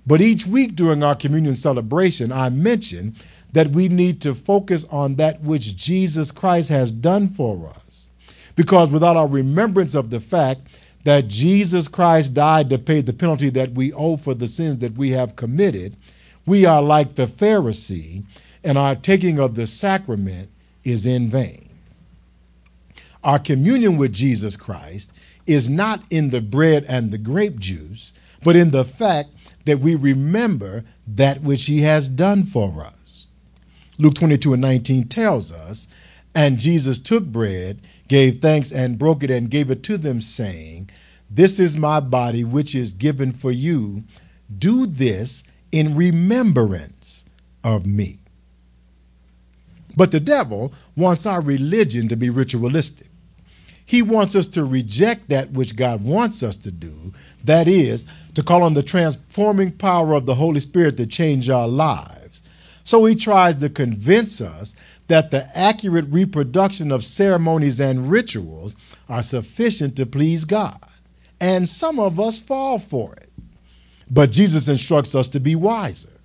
But 0.06 0.20
each 0.20 0.46
week 0.46 0.76
during 0.76 1.02
our 1.02 1.16
communion 1.16 1.54
celebration, 1.54 2.30
I 2.30 2.48
mention 2.48 3.14
that 3.52 3.68
we 3.68 3.88
need 3.88 4.20
to 4.22 4.34
focus 4.34 4.84
on 4.90 5.16
that 5.16 5.40
which 5.40 5.76
Jesus 5.76 6.30
Christ 6.30 6.68
has 6.68 6.90
done 6.90 7.28
for 7.28 7.68
us. 7.70 8.10
Because 8.54 8.92
without 8.92 9.16
our 9.16 9.28
remembrance 9.28 9.94
of 9.94 10.10
the 10.10 10.20
fact 10.20 10.60
that 11.04 11.28
Jesus 11.28 11.88
Christ 11.88 12.34
died 12.34 12.70
to 12.70 12.78
pay 12.78 13.00
the 13.00 13.12
penalty 13.12 13.50
that 13.50 13.72
we 13.72 13.92
owe 13.92 14.16
for 14.16 14.34
the 14.34 14.48
sins 14.48 14.78
that 14.78 14.94
we 14.94 15.10
have 15.10 15.36
committed, 15.36 15.96
we 16.46 16.64
are 16.64 16.82
like 16.82 17.14
the 17.14 17.26
Pharisee, 17.26 18.24
and 18.62 18.78
our 18.78 18.94
taking 18.94 19.38
of 19.38 19.54
the 19.54 19.66
sacrament 19.66 20.50
is 20.84 21.06
in 21.06 21.28
vain. 21.28 21.65
Our 23.26 23.40
communion 23.40 23.96
with 23.96 24.12
Jesus 24.12 24.56
Christ 24.56 25.12
is 25.46 25.68
not 25.68 26.00
in 26.10 26.30
the 26.30 26.40
bread 26.40 26.84
and 26.88 27.10
the 27.10 27.18
grape 27.18 27.58
juice, 27.58 28.12
but 28.44 28.54
in 28.54 28.70
the 28.70 28.84
fact 28.84 29.30
that 29.64 29.80
we 29.80 29.96
remember 29.96 30.84
that 31.08 31.40
which 31.40 31.66
he 31.66 31.80
has 31.80 32.08
done 32.08 32.44
for 32.44 32.84
us. 32.84 33.26
Luke 33.98 34.14
22 34.14 34.52
and 34.52 34.62
19 34.62 35.08
tells 35.08 35.50
us, 35.50 35.88
And 36.36 36.60
Jesus 36.60 36.98
took 36.98 37.24
bread, 37.24 37.80
gave 38.06 38.36
thanks, 38.36 38.70
and 38.70 38.96
broke 38.96 39.24
it, 39.24 39.30
and 39.32 39.50
gave 39.50 39.72
it 39.72 39.82
to 39.82 39.98
them, 39.98 40.20
saying, 40.20 40.88
This 41.28 41.58
is 41.58 41.76
my 41.76 41.98
body, 41.98 42.44
which 42.44 42.76
is 42.76 42.92
given 42.92 43.32
for 43.32 43.50
you. 43.50 44.04
Do 44.56 44.86
this 44.86 45.42
in 45.72 45.96
remembrance 45.96 47.24
of 47.64 47.86
me. 47.86 48.20
But 49.96 50.12
the 50.12 50.20
devil 50.20 50.72
wants 50.94 51.26
our 51.26 51.40
religion 51.40 52.06
to 52.06 52.16
be 52.16 52.30
ritualistic. 52.30 53.08
He 53.86 54.02
wants 54.02 54.34
us 54.34 54.48
to 54.48 54.64
reject 54.64 55.28
that 55.28 55.52
which 55.52 55.76
God 55.76 56.02
wants 56.02 56.42
us 56.42 56.56
to 56.56 56.72
do, 56.72 57.14
that 57.44 57.68
is, 57.68 58.04
to 58.34 58.42
call 58.42 58.64
on 58.64 58.74
the 58.74 58.82
transforming 58.82 59.70
power 59.70 60.12
of 60.12 60.26
the 60.26 60.34
Holy 60.34 60.58
Spirit 60.58 60.96
to 60.96 61.06
change 61.06 61.48
our 61.48 61.68
lives. 61.68 62.42
So 62.82 63.04
he 63.04 63.14
tries 63.14 63.54
to 63.56 63.68
convince 63.68 64.40
us 64.40 64.74
that 65.06 65.30
the 65.30 65.46
accurate 65.54 66.06
reproduction 66.08 66.90
of 66.90 67.04
ceremonies 67.04 67.80
and 67.80 68.10
rituals 68.10 68.74
are 69.08 69.22
sufficient 69.22 69.96
to 69.96 70.06
please 70.06 70.44
God. 70.44 70.78
And 71.40 71.68
some 71.68 72.00
of 72.00 72.18
us 72.18 72.40
fall 72.40 72.80
for 72.80 73.12
it. 73.14 73.30
But 74.10 74.32
Jesus 74.32 74.66
instructs 74.68 75.14
us 75.14 75.28
to 75.28 75.40
be 75.40 75.54
wiser 75.54 76.20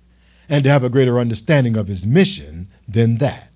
and 0.48 0.64
to 0.64 0.70
have 0.70 0.82
a 0.82 0.90
greater 0.90 1.20
understanding 1.20 1.76
of 1.76 1.86
his 1.86 2.06
mission 2.06 2.68
than 2.88 3.18
that. 3.18 3.50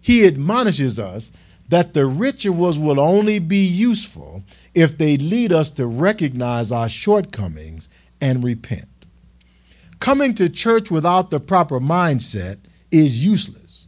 He 0.00 0.26
admonishes 0.26 0.98
us 0.98 1.32
that 1.68 1.94
the 1.94 2.06
rituals 2.06 2.78
will 2.78 2.98
only 2.98 3.38
be 3.38 3.64
useful 3.64 4.42
if 4.74 4.96
they 4.96 5.16
lead 5.16 5.52
us 5.52 5.70
to 5.72 5.86
recognize 5.86 6.72
our 6.72 6.88
shortcomings 6.88 7.88
and 8.20 8.42
repent. 8.42 8.88
Coming 10.00 10.34
to 10.34 10.48
church 10.48 10.90
without 10.90 11.30
the 11.30 11.40
proper 11.40 11.80
mindset 11.80 12.58
is 12.90 13.24
useless. 13.24 13.86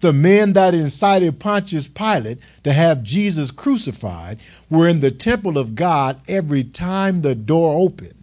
The 0.00 0.12
men 0.12 0.52
that 0.54 0.74
incited 0.74 1.40
Pontius 1.40 1.88
Pilate 1.88 2.38
to 2.64 2.72
have 2.72 3.02
Jesus 3.02 3.50
crucified 3.50 4.38
were 4.68 4.88
in 4.88 5.00
the 5.00 5.10
temple 5.10 5.56
of 5.56 5.74
God 5.74 6.20
every 6.28 6.64
time 6.64 7.22
the 7.22 7.34
door 7.34 7.78
opened 7.80 8.16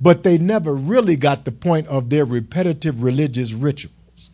but 0.00 0.22
they 0.22 0.38
never 0.38 0.74
really 0.74 1.16
got 1.16 1.44
the 1.44 1.52
point 1.52 1.86
of 1.88 2.10
their 2.10 2.24
repetitive 2.24 3.02
religious 3.02 3.52
rituals. 3.52 4.30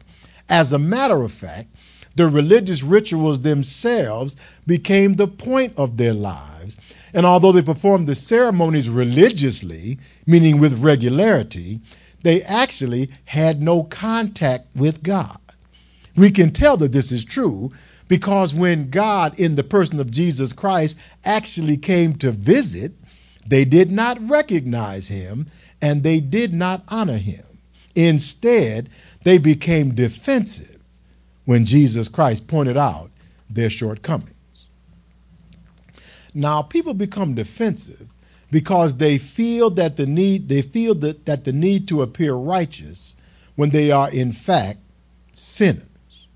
As 0.49 0.73
a 0.73 0.79
matter 0.79 1.23
of 1.23 1.33
fact, 1.33 1.69
the 2.17 2.29
religious 2.29 2.83
rituals 2.83 3.41
themselves 3.41 4.37
became 4.67 5.15
the 5.15 5.29
point 5.29 5.73
of 5.77 5.97
their 5.97 6.15
lives, 6.15 6.79
and 7.13 7.25
although 7.25 7.53
they 7.53 7.63
performed 7.63 8.07
the 8.07 8.15
ceremonies 8.15 8.91
religiously, 8.91 9.99
meaning 10.27 10.59
with 10.59 10.83
regularity, 10.83 11.81
they 12.23 12.43
actually 12.43 13.11
had 13.27 13.63
no 13.63 13.85
contact 13.85 14.67
with 14.75 15.03
God. 15.03 15.39
We 16.17 16.31
can 16.31 16.51
tell 16.51 16.77
that 16.79 16.93
this 16.93 17.13
is 17.13 17.25
true 17.25 17.73
because 18.09 18.55
when 18.55 18.91
God, 18.91 19.39
in 19.39 19.57
the 19.57 19.65
person 19.65 20.01
of 20.01 20.11
Jesus 20.11 20.53
Christ, 20.53 20.99
actually 21.25 21.77
came 21.77 22.15
to 22.15 22.31
visit, 22.31 22.93
they 23.47 23.65
did 23.65 23.91
not 23.91 24.19
recognize 24.29 25.09
him 25.09 25.47
and 25.83 26.03
they 26.03 26.21
did 26.21 26.55
not 26.55 26.83
honor 26.89 27.19
him. 27.19 27.45
Instead, 27.95 28.89
they 29.23 29.39
became 29.39 29.95
defensive 29.95 30.74
when 31.45 31.65
Jesus 31.65 32.09
Christ 32.09 32.47
pointed 32.47 32.77
out 32.77 33.11
their 33.49 33.71
shortcomings. 33.71 34.31
Now, 36.35 36.63
people 36.63 36.95
become 36.95 37.35
defensive 37.35 38.09
because 38.51 38.99
they 38.99 39.19
feel 39.19 39.71
that 39.71 39.97
the 39.97 40.07
need 40.07 40.49
they 40.49 40.63
feel 40.63 40.95
that, 40.97 41.27
that 41.27 41.45
the 41.45 41.53
need 41.53 41.89
to 41.89 42.03
appear 42.03 42.35
righteous 42.35 43.17
when 43.57 43.71
they 43.71 43.91
are 43.91 44.11
in 44.11 44.33
fact 44.33 44.79
sinners. 45.33 46.29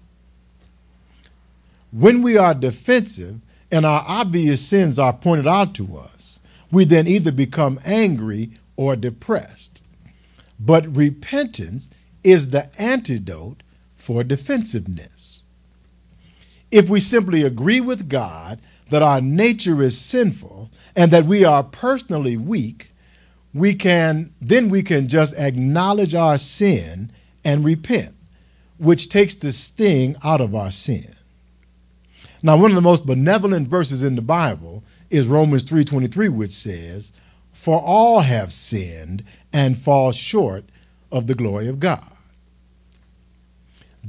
When 1.90 2.22
we 2.22 2.36
are 2.36 2.54
defensive 2.54 3.40
and 3.70 3.84
our 3.84 4.04
obvious 4.06 4.64
sins 4.66 4.98
are 4.98 5.12
pointed 5.12 5.46
out 5.46 5.74
to 5.74 5.98
us, 5.98 6.40
we 6.70 6.84
then 6.84 7.06
either 7.06 7.32
become 7.32 7.80
angry 7.84 8.50
or 8.76 8.94
depressed. 8.94 9.82
But 10.60 10.94
repentance 10.94 11.90
is 12.22 12.50
the 12.50 12.68
antidote 12.80 13.62
for 14.08 14.24
defensiveness. 14.24 15.42
If 16.70 16.88
we 16.88 16.98
simply 16.98 17.42
agree 17.42 17.82
with 17.82 18.08
God 18.08 18.58
that 18.88 19.02
our 19.02 19.20
nature 19.20 19.82
is 19.82 20.00
sinful 20.00 20.70
and 20.96 21.10
that 21.10 21.26
we 21.26 21.44
are 21.44 21.62
personally 21.62 22.34
weak, 22.34 22.92
we 23.52 23.74
can 23.74 24.32
then 24.40 24.70
we 24.70 24.82
can 24.82 25.08
just 25.08 25.38
acknowledge 25.38 26.14
our 26.14 26.38
sin 26.38 27.12
and 27.44 27.66
repent, 27.66 28.14
which 28.78 29.10
takes 29.10 29.34
the 29.34 29.52
sting 29.52 30.16
out 30.24 30.40
of 30.40 30.54
our 30.54 30.70
sin. 30.70 31.12
Now, 32.42 32.56
one 32.56 32.70
of 32.70 32.76
the 32.76 32.80
most 32.80 33.04
benevolent 33.04 33.68
verses 33.68 34.02
in 34.02 34.14
the 34.14 34.22
Bible 34.22 34.84
is 35.10 35.26
Romans 35.26 35.64
3:23 35.64 36.30
which 36.30 36.52
says, 36.52 37.12
"For 37.52 37.78
all 37.78 38.20
have 38.20 38.54
sinned 38.54 39.22
and 39.52 39.76
fall 39.76 40.12
short 40.12 40.64
of 41.12 41.26
the 41.26 41.34
glory 41.34 41.68
of 41.68 41.78
God." 41.78 42.17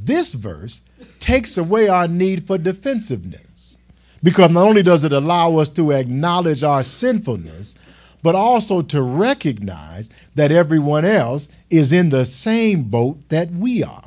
This 0.04 0.34
verse 0.34 0.82
takes 1.20 1.58
away 1.58 1.88
our 1.88 2.08
need 2.08 2.48
for 2.48 2.58
defensiveness 2.58 3.78
because 4.22 4.52
not 4.52 4.68
only 4.68 4.84
does 4.84 5.04
it 5.04 5.14
allow 5.14 5.58
us 5.58 5.70
to 5.70 5.92
acknowledge 5.92 6.64
our 6.64 6.84
sinfulness, 6.84 7.76
but 8.22 8.36
also 8.36 8.82
to 8.82 9.02
recognize 9.02 10.10
that 10.36 10.52
everyone 10.52 11.06
else 11.06 11.48
is 11.70 11.94
in 11.94 12.10
the 12.10 12.26
same 12.26 12.84
boat 12.84 13.18
that 13.30 13.50
we 13.52 13.84
are. 13.84 14.04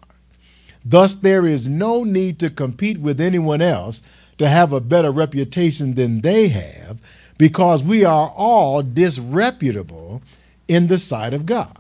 Thus, 0.84 1.14
there 1.14 1.46
is 1.46 1.68
no 1.68 2.04
need 2.04 2.38
to 2.40 2.50
compete 2.50 2.98
with 2.98 3.20
anyone 3.20 3.62
else 3.62 4.02
to 4.38 4.48
have 4.48 4.72
a 4.72 4.80
better 4.80 5.10
reputation 5.10 5.94
than 5.94 6.20
they 6.20 6.48
have 6.48 7.00
because 7.38 7.82
we 7.82 8.04
are 8.04 8.32
all 8.36 8.82
disreputable 8.82 10.22
in 10.68 10.88
the 10.88 10.98
sight 10.98 11.32
of 11.32 11.46
God. 11.46 11.76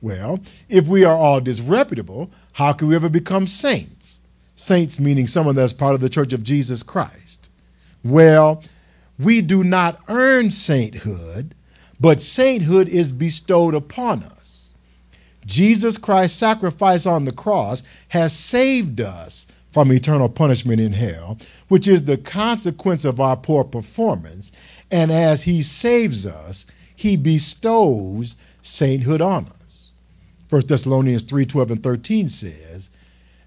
Well, 0.00 0.40
if 0.68 0.86
we 0.86 1.04
are 1.04 1.16
all 1.16 1.40
disreputable, 1.40 2.30
how 2.54 2.72
can 2.72 2.88
we 2.88 2.94
ever 2.94 3.08
become 3.08 3.46
saints? 3.46 4.20
Saints 4.56 5.00
meaning 5.00 5.26
someone 5.26 5.56
that's 5.56 5.72
part 5.72 5.94
of 5.94 6.00
the 6.00 6.08
church 6.08 6.32
of 6.32 6.42
Jesus 6.42 6.82
Christ. 6.82 7.50
Well, 8.04 8.62
we 9.18 9.40
do 9.40 9.64
not 9.64 10.00
earn 10.08 10.50
sainthood, 10.50 11.54
but 12.00 12.20
sainthood 12.20 12.88
is 12.88 13.12
bestowed 13.12 13.74
upon 13.74 14.22
us. 14.22 14.70
Jesus 15.46 15.98
Christ's 15.98 16.38
sacrifice 16.38 17.06
on 17.06 17.24
the 17.24 17.32
cross 17.32 17.82
has 18.08 18.32
saved 18.32 19.00
us 19.00 19.46
from 19.72 19.90
eternal 19.90 20.28
punishment 20.28 20.80
in 20.80 20.92
hell, 20.92 21.36
which 21.68 21.88
is 21.88 22.04
the 22.04 22.16
consequence 22.16 23.04
of 23.04 23.20
our 23.20 23.36
poor 23.36 23.64
performance. 23.64 24.52
And 24.90 25.10
as 25.10 25.42
he 25.42 25.62
saves 25.62 26.26
us, 26.26 26.66
he 26.94 27.16
bestows 27.16 28.36
sainthood 28.62 29.20
on 29.20 29.46
us. 29.46 29.63
1 30.50 30.66
Thessalonians 30.66 31.22
3 31.22 31.44
12 31.44 31.70
and 31.70 31.82
13 31.82 32.28
says, 32.28 32.90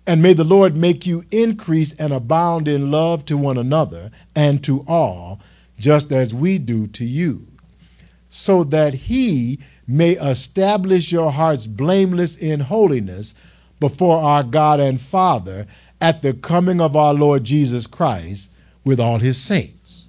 And 0.06 0.22
may 0.22 0.34
the 0.34 0.44
Lord 0.44 0.76
make 0.76 1.06
you 1.06 1.24
increase 1.32 1.94
and 1.94 2.12
abound 2.12 2.68
in 2.68 2.92
love 2.92 3.26
to 3.26 3.38
one 3.38 3.58
another 3.58 4.12
and 4.36 4.64
to 4.64 4.84
all, 4.88 5.40
just 5.78 6.12
as 6.12 6.34
we 6.34 6.58
do 6.58 6.88
to 6.88 7.06
you, 7.06 7.48
so 8.30 8.64
that 8.64 8.94
he 8.94 9.60
may 9.88 10.12
establish 10.14 11.12
your 11.12 11.32
hearts 11.32 11.68
blameless 11.68 12.36
in 12.36 12.62
holiness 12.62 13.36
before 13.80 14.18
our 14.18 14.44
God 14.44 14.80
and 14.80 15.00
Father 15.00 15.68
at 16.02 16.22
the 16.22 16.34
coming 16.34 16.82
of 16.82 16.96
our 16.96 17.14
Lord 17.14 17.44
Jesus 17.44 17.88
Christ 17.88 18.52
with 18.84 19.00
all 19.00 19.20
his 19.20 19.38
saints. 19.42 20.08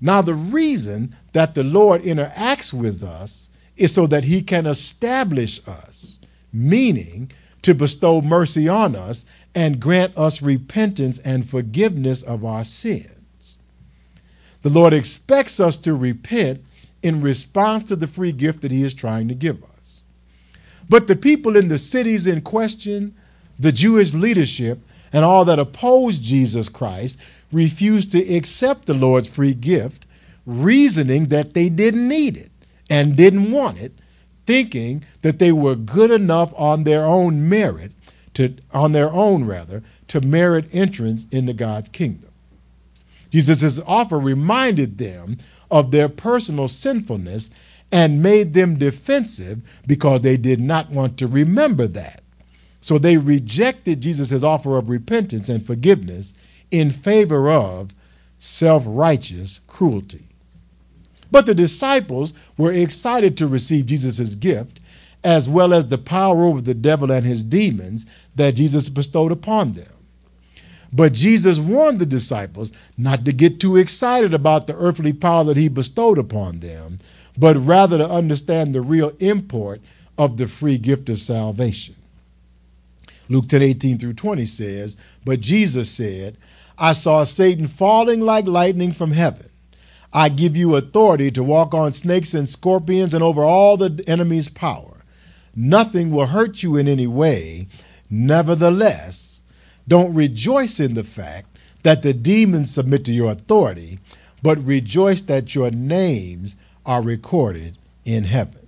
Now, 0.00 0.22
the 0.22 0.34
reason 0.34 1.14
that 1.32 1.54
the 1.54 1.64
Lord 1.64 2.02
interacts 2.02 2.72
with 2.72 3.02
us 3.02 3.49
is 3.80 3.94
so 3.94 4.06
that 4.06 4.24
he 4.24 4.42
can 4.42 4.66
establish 4.66 5.66
us, 5.66 6.18
meaning 6.52 7.32
to 7.62 7.74
bestow 7.74 8.20
mercy 8.20 8.68
on 8.68 8.94
us 8.94 9.24
and 9.54 9.80
grant 9.80 10.16
us 10.16 10.42
repentance 10.42 11.18
and 11.18 11.48
forgiveness 11.48 12.22
of 12.22 12.44
our 12.44 12.62
sins. 12.62 13.56
The 14.62 14.68
Lord 14.68 14.92
expects 14.92 15.58
us 15.58 15.78
to 15.78 15.94
repent 15.94 16.62
in 17.02 17.22
response 17.22 17.84
to 17.84 17.96
the 17.96 18.06
free 18.06 18.32
gift 18.32 18.60
that 18.60 18.70
he 18.70 18.82
is 18.82 18.92
trying 18.92 19.28
to 19.28 19.34
give 19.34 19.64
us. 19.78 20.02
But 20.88 21.06
the 21.06 21.16
people 21.16 21.56
in 21.56 21.68
the 21.68 21.78
cities 21.78 22.26
in 22.26 22.42
question 22.42 23.14
the 23.58 23.72
Jewish 23.72 24.14
leadership 24.14 24.78
and 25.12 25.24
all 25.24 25.44
that 25.44 25.58
opposed 25.58 26.22
Jesus 26.22 26.68
Christ 26.68 27.18
refused 27.52 28.12
to 28.12 28.34
accept 28.34 28.86
the 28.86 28.94
Lord's 28.94 29.28
free 29.28 29.52
gift, 29.54 30.06
reasoning 30.46 31.26
that 31.26 31.52
they 31.52 31.68
didn't 31.68 32.08
need 32.08 32.38
it 32.38 32.49
and 32.90 33.16
didn't 33.16 33.52
want 33.52 33.80
it, 33.80 33.92
thinking 34.46 35.04
that 35.22 35.38
they 35.38 35.52
were 35.52 35.76
good 35.76 36.10
enough 36.10 36.52
on 36.58 36.84
their 36.84 37.06
own 37.06 37.48
merit 37.48 37.92
to 38.34 38.56
on 38.72 38.92
their 38.92 39.10
own 39.10 39.44
rather 39.44 39.82
to 40.08 40.20
merit 40.20 40.66
entrance 40.72 41.26
into 41.30 41.52
God's 41.52 41.88
kingdom. 41.88 42.30
Jesus' 43.30 43.80
offer 43.86 44.18
reminded 44.18 44.98
them 44.98 45.38
of 45.70 45.92
their 45.92 46.08
personal 46.08 46.68
sinfulness 46.68 47.50
and 47.92 48.22
made 48.22 48.54
them 48.54 48.76
defensive 48.78 49.80
because 49.86 50.20
they 50.20 50.36
did 50.36 50.60
not 50.60 50.90
want 50.90 51.16
to 51.18 51.26
remember 51.26 51.86
that. 51.86 52.22
So 52.80 52.98
they 52.98 53.16
rejected 53.16 54.00
Jesus' 54.00 54.42
offer 54.42 54.76
of 54.76 54.88
repentance 54.88 55.48
and 55.48 55.64
forgiveness 55.64 56.34
in 56.70 56.90
favor 56.90 57.50
of 57.50 57.94
self 58.38 58.84
righteous 58.86 59.60
cruelty. 59.66 60.29
But 61.30 61.46
the 61.46 61.54
disciples 61.54 62.32
were 62.56 62.72
excited 62.72 63.36
to 63.36 63.46
receive 63.46 63.86
Jesus' 63.86 64.34
gift, 64.34 64.80
as 65.22 65.48
well 65.48 65.72
as 65.72 65.88
the 65.88 65.98
power 65.98 66.44
over 66.44 66.60
the 66.60 66.74
devil 66.74 67.10
and 67.12 67.26
his 67.26 67.42
demons 67.42 68.06
that 68.34 68.54
Jesus 68.54 68.88
bestowed 68.88 69.32
upon 69.32 69.74
them. 69.74 69.92
But 70.92 71.12
Jesus 71.12 71.58
warned 71.58 72.00
the 72.00 72.06
disciples 72.06 72.72
not 72.98 73.24
to 73.24 73.32
get 73.32 73.60
too 73.60 73.76
excited 73.76 74.34
about 74.34 74.66
the 74.66 74.74
earthly 74.74 75.12
power 75.12 75.44
that 75.44 75.56
he 75.56 75.68
bestowed 75.68 76.18
upon 76.18 76.60
them, 76.60 76.98
but 77.38 77.56
rather 77.56 77.98
to 77.98 78.10
understand 78.10 78.74
the 78.74 78.80
real 78.80 79.12
import 79.20 79.80
of 80.18 80.36
the 80.36 80.48
free 80.48 80.78
gift 80.78 81.08
of 81.08 81.18
salvation. 81.18 81.94
Luke 83.28 83.46
10 83.46 83.62
18 83.62 83.98
through 83.98 84.14
20 84.14 84.44
says, 84.46 84.96
But 85.24 85.40
Jesus 85.40 85.88
said, 85.88 86.36
I 86.76 86.94
saw 86.94 87.22
Satan 87.22 87.68
falling 87.68 88.20
like 88.20 88.46
lightning 88.46 88.90
from 88.90 89.12
heaven. 89.12 89.49
I 90.12 90.28
give 90.28 90.56
you 90.56 90.74
authority 90.74 91.30
to 91.32 91.42
walk 91.42 91.72
on 91.72 91.92
snakes 91.92 92.34
and 92.34 92.48
scorpions 92.48 93.14
and 93.14 93.22
over 93.22 93.42
all 93.42 93.76
the 93.76 94.02
enemy's 94.06 94.48
power. 94.48 95.04
Nothing 95.54 96.10
will 96.10 96.26
hurt 96.26 96.62
you 96.62 96.76
in 96.76 96.88
any 96.88 97.06
way. 97.06 97.68
Nevertheless, 98.08 99.42
don't 99.86 100.14
rejoice 100.14 100.80
in 100.80 100.94
the 100.94 101.04
fact 101.04 101.58
that 101.82 102.02
the 102.02 102.12
demons 102.12 102.70
submit 102.70 103.04
to 103.04 103.12
your 103.12 103.30
authority, 103.30 103.98
but 104.42 104.58
rejoice 104.64 105.22
that 105.22 105.54
your 105.54 105.70
names 105.70 106.56
are 106.84 107.02
recorded 107.02 107.78
in 108.04 108.24
heaven. 108.24 108.66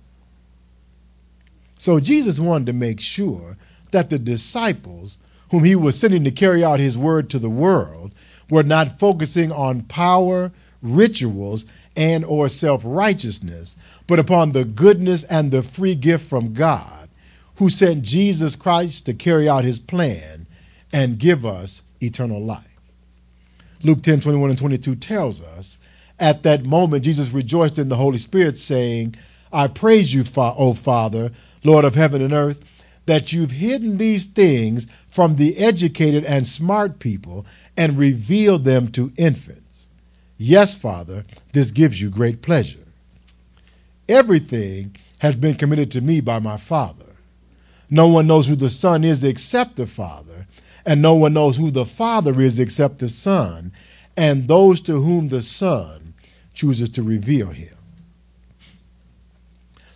So 1.77 1.99
Jesus 1.99 2.39
wanted 2.39 2.67
to 2.67 2.73
make 2.73 3.01
sure 3.01 3.57
that 3.91 4.09
the 4.09 4.19
disciples, 4.19 5.17
whom 5.51 5.65
he 5.65 5.75
was 5.75 5.99
sending 5.99 6.23
to 6.23 6.31
carry 6.31 6.63
out 6.63 6.79
his 6.79 6.97
word 6.97 7.29
to 7.29 7.39
the 7.39 7.49
world, 7.49 8.13
were 8.49 8.63
not 8.63 8.99
focusing 8.99 9.51
on 9.51 9.81
power, 9.83 10.51
rituals, 10.83 11.65
and 11.95 12.25
or 12.25 12.47
self-righteousness, 12.49 13.77
but 14.05 14.19
upon 14.19 14.51
the 14.51 14.65
goodness 14.65 15.23
and 15.23 15.51
the 15.51 15.63
free 15.63 15.95
gift 15.95 16.29
from 16.29 16.53
God, 16.53 17.09
who 17.55 17.69
sent 17.69 18.03
Jesus 18.03 18.55
Christ 18.55 19.05
to 19.05 19.13
carry 19.13 19.47
out 19.47 19.63
his 19.63 19.79
plan 19.79 20.45
and 20.91 21.17
give 21.17 21.45
us 21.45 21.83
eternal 22.01 22.41
life. 22.43 22.67
Luke 23.83 24.01
10, 24.01 24.21
21 24.21 24.49
and 24.49 24.59
22 24.59 24.95
tells 24.95 25.41
us, 25.41 25.77
at 26.19 26.43
that 26.43 26.63
moment 26.63 27.03
Jesus 27.03 27.31
rejoiced 27.31 27.79
in 27.79 27.89
the 27.89 27.95
Holy 27.95 28.17
Spirit, 28.17 28.57
saying, 28.57 29.15
I 29.51 29.67
praise 29.67 30.13
you, 30.13 30.23
O 30.37 30.73
Father, 30.73 31.31
Lord 31.63 31.85
of 31.85 31.95
heaven 31.95 32.21
and 32.21 32.33
earth, 32.33 32.61
that 33.05 33.33
you've 33.33 33.51
hidden 33.51 33.97
these 33.97 34.25
things 34.25 34.87
from 35.07 35.35
the 35.35 35.57
educated 35.57 36.23
and 36.23 36.47
smart 36.47 36.99
people 36.99 37.45
and 37.75 37.97
revealed 37.97 38.63
them 38.63 38.87
to 38.93 39.11
infants. 39.17 39.62
Yes, 40.37 40.77
Father, 40.77 41.25
this 41.53 41.71
gives 41.71 42.01
you 42.01 42.09
great 42.09 42.41
pleasure. 42.41 42.79
Everything 44.09 44.95
has 45.19 45.35
been 45.35 45.55
committed 45.55 45.91
to 45.91 46.01
me 46.01 46.19
by 46.19 46.39
my 46.39 46.57
Father. 46.57 47.05
No 47.89 48.07
one 48.07 48.27
knows 48.27 48.47
who 48.47 48.55
the 48.55 48.69
Son 48.69 49.03
is 49.03 49.23
except 49.23 49.75
the 49.75 49.87
Father, 49.87 50.47
and 50.85 51.01
no 51.01 51.13
one 51.13 51.33
knows 51.33 51.57
who 51.57 51.71
the 51.71 51.85
Father 51.85 52.41
is 52.41 52.59
except 52.59 52.99
the 52.99 53.07
Son, 53.07 53.71
and 54.17 54.47
those 54.47 54.81
to 54.81 55.01
whom 55.01 55.29
the 55.29 55.41
Son 55.41 56.13
chooses 56.53 56.89
to 56.89 57.03
reveal 57.03 57.47
him. 57.47 57.75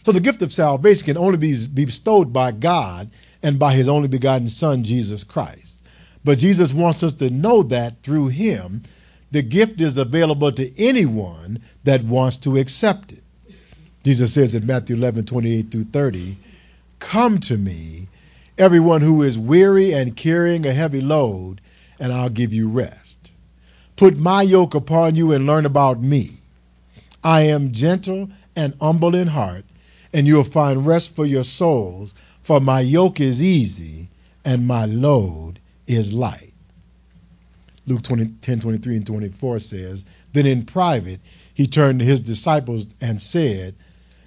So 0.05 0.11
the 0.11 0.21
gift 0.21 0.41
of 0.41 0.53
salvation 0.53 1.05
can 1.05 1.17
only 1.17 1.37
be 1.37 1.85
bestowed 1.85 2.31
by 2.31 2.51
God 2.53 3.09
and 3.43 3.59
by 3.59 3.73
his 3.73 3.89
only 3.89 4.07
begotten 4.07 4.47
Son, 4.47 4.83
Jesus 4.83 5.23
Christ. 5.25 5.83
But 6.23 6.37
Jesus 6.37 6.73
wants 6.73 7.03
us 7.03 7.13
to 7.13 7.29
know 7.29 7.61
that 7.63 8.01
through 8.03 8.29
him, 8.29 8.83
the 9.31 9.41
gift 9.41 9.81
is 9.81 9.97
available 9.97 10.51
to 10.53 10.71
anyone 10.81 11.61
that 11.83 12.03
wants 12.03 12.37
to 12.37 12.57
accept 12.57 13.11
it. 13.11 13.23
Jesus 14.03 14.33
says 14.33 14.55
in 14.55 14.65
Matthew 14.65 14.95
11, 14.95 15.25
28 15.25 15.71
through 15.71 15.83
30, 15.85 16.37
Come 16.99 17.39
to 17.41 17.57
me, 17.57 18.07
everyone 18.57 19.01
who 19.01 19.21
is 19.21 19.37
weary 19.37 19.93
and 19.93 20.15
carrying 20.15 20.65
a 20.65 20.71
heavy 20.71 21.01
load, 21.01 21.61
and 21.99 22.13
I'll 22.13 22.29
give 22.29 22.53
you 22.53 22.69
rest. 22.69 23.31
Put 23.95 24.17
my 24.17 24.43
yoke 24.43 24.75
upon 24.75 25.15
you 25.15 25.31
and 25.31 25.45
learn 25.45 25.65
about 25.65 26.01
me. 26.01 26.37
I 27.23 27.41
am 27.41 27.73
gentle 27.73 28.29
and 28.55 28.75
humble 28.79 29.13
in 29.13 29.29
heart, 29.29 29.65
and 30.13 30.25
you'll 30.25 30.43
find 30.43 30.85
rest 30.85 31.15
for 31.15 31.25
your 31.25 31.43
souls, 31.43 32.13
for 32.41 32.61
my 32.61 32.79
yoke 32.79 33.19
is 33.19 33.43
easy 33.43 34.07
and 34.45 34.65
my 34.65 34.85
load 34.85 35.59
is 35.85 36.13
light. 36.13 36.46
Luke 37.87 38.03
20, 38.03 38.25
10, 38.41 38.59
23 38.59 38.97
and 38.97 39.07
24 39.07 39.59
says, 39.59 40.05
Then 40.33 40.45
in 40.45 40.65
private 40.65 41.21
he 41.53 41.67
turned 41.67 41.99
to 41.99 42.05
his 42.05 42.19
disciples 42.19 42.89
and 43.01 43.21
said, 43.21 43.75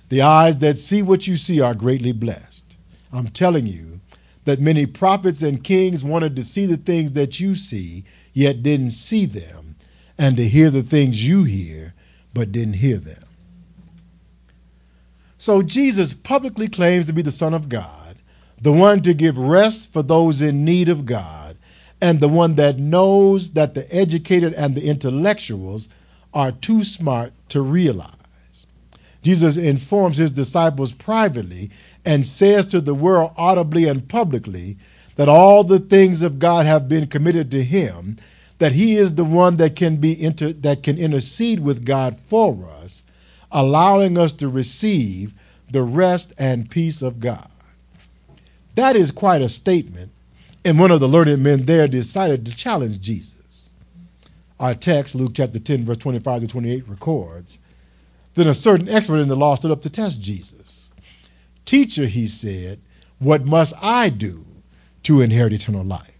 The 0.08 0.22
eyes 0.22 0.58
that 0.58 0.78
see 0.78 1.02
what 1.02 1.26
you 1.26 1.36
see 1.36 1.60
are 1.60 1.74
greatly 1.74 2.12
blessed. 2.12 2.76
I'm 3.12 3.28
telling 3.28 3.66
you 3.66 4.00
that 4.44 4.60
many 4.60 4.86
prophets 4.86 5.42
and 5.42 5.62
kings 5.62 6.02
wanted 6.02 6.34
to 6.36 6.44
see 6.44 6.64
the 6.64 6.78
things 6.78 7.12
that 7.12 7.38
you 7.38 7.54
see, 7.54 8.04
yet 8.32 8.62
didn't 8.62 8.92
see 8.92 9.26
them, 9.26 9.76
and 10.18 10.36
to 10.38 10.48
hear 10.48 10.70
the 10.70 10.82
things 10.82 11.28
you 11.28 11.44
hear, 11.44 11.94
but 12.32 12.52
didn't 12.52 12.74
hear 12.74 12.96
them. 12.96 13.22
So 15.36 15.62
Jesus 15.62 16.14
publicly 16.14 16.68
claims 16.68 17.06
to 17.06 17.12
be 17.12 17.22
the 17.22 17.30
Son 17.30 17.52
of 17.52 17.68
God, 17.68 18.16
the 18.60 18.72
one 18.72 19.02
to 19.02 19.12
give 19.12 19.36
rest 19.36 19.92
for 19.92 20.02
those 20.02 20.40
in 20.40 20.64
need 20.64 20.88
of 20.88 21.04
God 21.04 21.49
and 22.00 22.20
the 22.20 22.28
one 22.28 22.54
that 22.54 22.78
knows 22.78 23.50
that 23.50 23.74
the 23.74 23.86
educated 23.94 24.54
and 24.54 24.74
the 24.74 24.88
intellectuals 24.88 25.88
are 26.32 26.52
too 26.52 26.82
smart 26.82 27.32
to 27.48 27.60
realize. 27.60 28.14
Jesus 29.22 29.56
informs 29.56 30.16
his 30.16 30.30
disciples 30.30 30.92
privately 30.92 31.70
and 32.06 32.24
says 32.24 32.66
to 32.66 32.80
the 32.80 32.94
world 32.94 33.32
audibly 33.36 33.86
and 33.86 34.08
publicly 34.08 34.76
that 35.16 35.28
all 35.28 35.62
the 35.64 35.78
things 35.78 36.22
of 36.22 36.38
God 36.38 36.64
have 36.64 36.88
been 36.88 37.06
committed 37.06 37.50
to 37.50 37.62
him, 37.62 38.16
that 38.58 38.72
he 38.72 38.96
is 38.96 39.14
the 39.14 39.24
one 39.24 39.56
that 39.58 39.76
can 39.76 39.96
be 39.96 40.22
inter- 40.22 40.52
that 40.52 40.82
can 40.82 40.96
intercede 40.96 41.60
with 41.60 41.84
God 41.84 42.16
for 42.18 42.66
us, 42.82 43.04
allowing 43.52 44.16
us 44.16 44.32
to 44.34 44.48
receive 44.48 45.34
the 45.70 45.82
rest 45.82 46.32
and 46.38 46.70
peace 46.70 47.02
of 47.02 47.20
God. 47.20 47.48
That 48.76 48.96
is 48.96 49.10
quite 49.10 49.42
a 49.42 49.48
statement 49.48 50.09
and 50.64 50.78
one 50.78 50.90
of 50.90 51.00
the 51.00 51.08
learned 51.08 51.42
men 51.42 51.64
there 51.64 51.88
decided 51.88 52.44
to 52.44 52.54
challenge 52.54 53.00
Jesus. 53.00 53.70
Our 54.58 54.74
text, 54.74 55.14
Luke 55.14 55.32
chapter 55.34 55.58
10, 55.58 55.84
verse 55.84 55.96
25 55.98 56.42
to 56.42 56.46
28, 56.46 56.88
records 56.88 57.58
Then 58.34 58.46
a 58.46 58.54
certain 58.54 58.88
expert 58.88 59.18
in 59.18 59.28
the 59.28 59.36
law 59.36 59.54
stood 59.54 59.70
up 59.70 59.82
to 59.82 59.90
test 59.90 60.20
Jesus. 60.20 60.90
Teacher, 61.64 62.06
he 62.06 62.26
said, 62.26 62.80
what 63.20 63.44
must 63.44 63.74
I 63.82 64.08
do 64.08 64.46
to 65.02 65.20
inherit 65.20 65.52
eternal 65.52 65.84
life? 65.84 66.18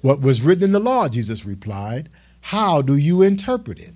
What 0.00 0.20
was 0.20 0.42
written 0.42 0.64
in 0.64 0.72
the 0.72 0.80
law, 0.80 1.08
Jesus 1.08 1.46
replied, 1.46 2.08
How 2.40 2.82
do 2.82 2.96
you 2.96 3.22
interpret 3.22 3.78
it? 3.78 3.94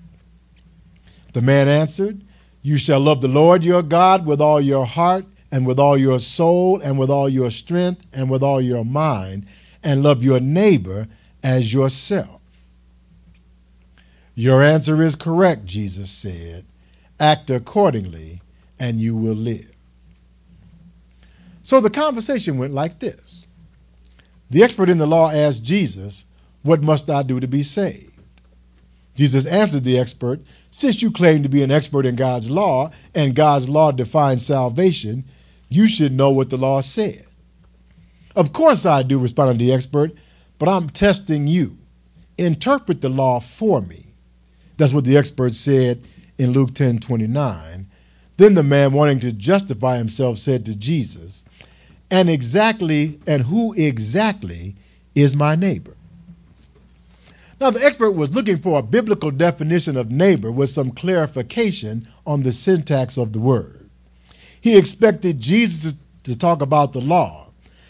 The 1.32 1.42
man 1.42 1.66
answered, 1.66 2.22
You 2.62 2.78
shall 2.78 3.00
love 3.00 3.20
the 3.20 3.28
Lord 3.28 3.64
your 3.64 3.82
God 3.82 4.26
with 4.26 4.40
all 4.40 4.60
your 4.60 4.86
heart 4.86 5.26
and 5.50 5.66
with 5.66 5.78
all 5.78 5.96
your 5.96 6.18
soul 6.18 6.80
and 6.80 6.98
with 6.98 7.10
all 7.10 7.28
your 7.28 7.50
strength 7.50 8.06
and 8.12 8.28
with 8.30 8.42
all 8.42 8.60
your 8.60 8.84
mind, 8.84 9.46
and 9.82 10.02
love 10.02 10.22
your 10.22 10.40
neighbor 10.40 11.06
as 11.42 11.72
yourself. 11.72 12.40
Your 14.34 14.62
answer 14.62 15.02
is 15.02 15.16
correct, 15.16 15.64
Jesus 15.64 16.10
said. 16.10 16.64
Act 17.18 17.50
accordingly, 17.50 18.40
and 18.78 19.00
you 19.00 19.16
will 19.16 19.34
live. 19.34 19.72
So 21.62 21.80
the 21.80 21.90
conversation 21.90 22.56
went 22.56 22.72
like 22.72 23.00
this 23.00 23.46
The 24.48 24.62
expert 24.62 24.88
in 24.88 24.98
the 24.98 25.06
law 25.06 25.30
asked 25.30 25.64
Jesus, 25.64 26.24
What 26.62 26.82
must 26.82 27.10
I 27.10 27.22
do 27.22 27.40
to 27.40 27.48
be 27.48 27.62
saved? 27.62 28.08
Jesus 29.14 29.44
answered 29.46 29.82
the 29.82 29.98
expert, 29.98 30.40
Since 30.70 31.02
you 31.02 31.10
claim 31.10 31.42
to 31.42 31.48
be 31.48 31.64
an 31.64 31.72
expert 31.72 32.06
in 32.06 32.14
God's 32.14 32.48
law, 32.48 32.92
and 33.16 33.34
God's 33.34 33.68
law 33.68 33.90
defines 33.90 34.46
salvation, 34.46 35.24
you 35.68 35.88
should 35.88 36.12
know 36.12 36.30
what 36.30 36.50
the 36.50 36.56
law 36.56 36.80
said. 36.80 37.26
Of 38.34 38.52
course 38.52 38.86
I 38.86 39.02
do, 39.02 39.18
responded 39.18 39.58
the 39.58 39.72
expert, 39.72 40.12
but 40.58 40.68
I'm 40.68 40.90
testing 40.90 41.46
you. 41.46 41.78
Interpret 42.36 43.00
the 43.00 43.08
law 43.08 43.40
for 43.40 43.80
me. 43.80 44.06
That's 44.76 44.92
what 44.92 45.04
the 45.04 45.16
expert 45.16 45.54
said 45.54 46.02
in 46.38 46.52
Luke 46.52 46.72
10 46.74 47.00
29. 47.00 47.86
Then 48.36 48.54
the 48.54 48.62
man, 48.62 48.92
wanting 48.92 49.18
to 49.20 49.32
justify 49.32 49.98
himself, 49.98 50.38
said 50.38 50.64
to 50.66 50.76
Jesus, 50.76 51.44
And 52.10 52.30
exactly, 52.30 53.18
and 53.26 53.42
who 53.42 53.74
exactly 53.74 54.76
is 55.16 55.34
my 55.34 55.56
neighbor? 55.56 55.96
Now, 57.60 57.70
the 57.70 57.84
expert 57.84 58.12
was 58.12 58.36
looking 58.36 58.58
for 58.58 58.78
a 58.78 58.82
biblical 58.82 59.32
definition 59.32 59.96
of 59.96 60.12
neighbor 60.12 60.52
with 60.52 60.70
some 60.70 60.92
clarification 60.92 62.06
on 62.24 62.44
the 62.44 62.52
syntax 62.52 63.18
of 63.18 63.32
the 63.32 63.40
word. 63.40 63.77
He 64.60 64.76
expected 64.76 65.40
Jesus 65.40 65.94
to 66.24 66.36
talk 66.36 66.60
about 66.60 66.92
the 66.92 67.00
law, 67.00 67.48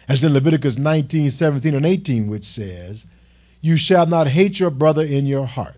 as 0.08 0.22
in 0.22 0.32
Leviticus 0.32 0.78
19, 0.78 1.30
17, 1.30 1.74
and 1.74 1.86
18, 1.86 2.28
which 2.28 2.44
says, 2.44 3.06
You 3.60 3.76
shall 3.76 4.06
not 4.06 4.28
hate 4.28 4.60
your 4.60 4.70
brother 4.70 5.02
in 5.02 5.26
your 5.26 5.46
heart. 5.46 5.76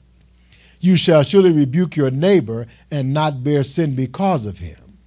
You 0.80 0.96
shall 0.96 1.22
surely 1.22 1.52
rebuke 1.52 1.96
your 1.96 2.10
neighbor 2.10 2.66
and 2.90 3.12
not 3.12 3.44
bear 3.44 3.62
sin 3.62 3.94
because 3.94 4.46
of 4.46 4.58
him. 4.58 4.98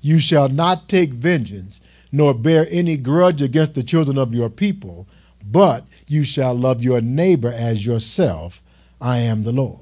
You 0.00 0.18
shall 0.18 0.48
not 0.48 0.88
take 0.88 1.10
vengeance, 1.10 1.80
nor 2.10 2.34
bear 2.34 2.66
any 2.70 2.96
grudge 2.96 3.42
against 3.42 3.74
the 3.74 3.82
children 3.82 4.18
of 4.18 4.34
your 4.34 4.48
people, 4.48 5.06
but 5.44 5.84
you 6.06 6.24
shall 6.24 6.54
love 6.54 6.82
your 6.82 7.00
neighbor 7.00 7.52
as 7.52 7.84
yourself. 7.86 8.62
I 9.00 9.18
am 9.18 9.42
the 9.42 9.52
Lord. 9.52 9.78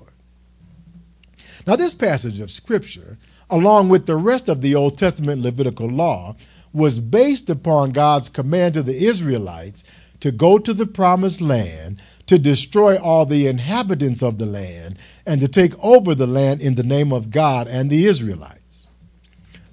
Now, 1.66 1.77
this 1.77 1.95
passage 1.95 2.40
of 2.40 2.51
Scripture 2.51 3.19
along 3.51 3.89
with 3.89 4.07
the 4.07 4.17
rest 4.17 4.49
of 4.49 4.61
the 4.61 4.75
Old 4.75 4.97
Testament 4.97 5.43
Levitical 5.43 5.89
law, 5.89 6.37
was 6.73 7.01
based 7.01 7.51
upon 7.51 7.91
God's 7.91 8.29
command 8.29 8.75
to 8.75 8.83
the 8.83 9.05
Israelites 9.05 9.85
to 10.21 10.31
go 10.31 10.59
to 10.59 10.73
the 10.73 10.87
promised 10.87 11.41
land, 11.41 12.01
to 12.27 12.39
destroy 12.39 12.97
all 12.97 13.25
the 13.25 13.47
inhabitants 13.47 14.23
of 14.23 14.39
the 14.39 14.47
land, 14.47 14.97
and 15.27 15.41
to 15.41 15.49
take 15.49 15.73
over 15.83 16.15
the 16.15 16.27
land 16.27 16.61
in 16.61 16.75
the 16.75 16.83
name 16.83 17.13
of 17.13 17.31
God 17.31 17.67
and 17.67 17.91
the 17.91 18.07
Israelites. 18.07 18.87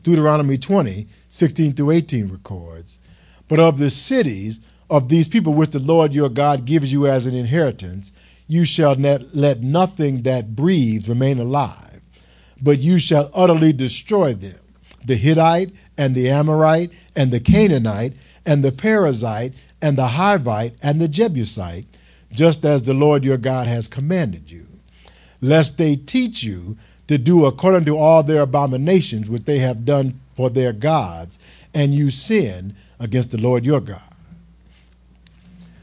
Deuteronomy 0.03 0.57
20, 0.57 1.07
16 1.27 1.73
through 1.73 1.91
18 1.91 2.29
records, 2.29 2.99
But 3.47 3.59
of 3.59 3.77
the 3.77 3.89
cities 3.89 4.61
of 4.89 5.09
these 5.09 5.27
people 5.27 5.53
which 5.53 5.71
the 5.71 5.79
Lord 5.79 6.15
your 6.15 6.29
God 6.29 6.65
gives 6.65 6.91
you 6.91 7.07
as 7.07 7.25
an 7.25 7.35
inheritance, 7.35 8.13
you 8.47 8.63
shall 8.63 8.95
let 8.95 9.61
nothing 9.61 10.21
that 10.21 10.55
breathes 10.55 11.09
remain 11.09 11.39
alive 11.39 11.96
but 12.61 12.79
you 12.79 12.99
shall 12.99 13.29
utterly 13.33 13.73
destroy 13.73 14.33
them 14.33 14.59
the 15.05 15.15
Hittite, 15.15 15.71
and 15.97 16.13
the 16.13 16.29
Amorite, 16.29 16.91
and 17.15 17.31
the 17.31 17.39
Canaanite, 17.39 18.13
and 18.45 18.63
the 18.63 18.71
Perizzite, 18.71 19.53
and 19.81 19.97
the 19.97 20.07
Hivite, 20.07 20.73
and 20.83 20.99
the 20.99 21.07
Jebusite, 21.07 21.85
just 22.31 22.65
as 22.65 22.83
the 22.83 22.93
Lord 22.93 23.23
your 23.23 23.37
God 23.37 23.67
has 23.67 23.87
commanded 23.87 24.51
you, 24.51 24.67
lest 25.39 25.77
they 25.77 25.95
teach 25.95 26.43
you 26.43 26.77
to 27.07 27.17
do 27.17 27.45
according 27.45 27.85
to 27.85 27.97
all 27.97 28.21
their 28.21 28.41
abominations 28.41 29.29
which 29.29 29.45
they 29.45 29.59
have 29.59 29.85
done 29.85 30.19
for 30.35 30.49
their 30.49 30.73
gods, 30.73 31.39
and 31.73 31.93
you 31.93 32.11
sin 32.11 32.75
against 32.99 33.31
the 33.31 33.41
Lord 33.41 33.65
your 33.65 33.79
God. 33.79 34.09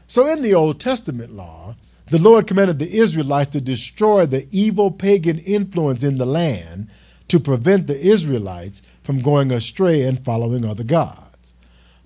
So 0.07 0.27
in 0.27 0.41
the 0.41 0.53
Old 0.53 0.79
Testament 0.79 1.31
law, 1.31 1.75
the 2.07 2.19
Lord 2.19 2.45
commanded 2.47 2.79
the 2.79 2.97
Israelites 2.97 3.51
to 3.51 3.61
destroy 3.61 4.25
the 4.25 4.47
evil 4.51 4.91
pagan 4.91 5.39
influence 5.39 6.03
in 6.03 6.15
the 6.17 6.25
land 6.25 6.87
to 7.27 7.39
prevent 7.39 7.87
the 7.87 7.99
Israelites 7.99 8.83
from 9.01 9.21
going 9.21 9.51
astray 9.51 10.03
and 10.03 10.23
following 10.23 10.63
other 10.63 10.83
gods. 10.83 11.53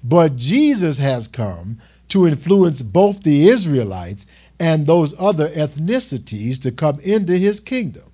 But 0.03 0.37
Jesus 0.37 0.97
has 0.99 1.27
come 1.27 1.79
to 2.07 2.25
influence 2.25 2.81
both 2.81 3.23
the 3.23 3.49
Israelites 3.49 4.25
and 4.59 4.87
those 4.87 5.13
other 5.19 5.49
ethnicities 5.49 6.61
to 6.61 6.71
come 6.71 6.99
into 7.01 7.37
his 7.37 7.59
kingdom. 7.59 8.11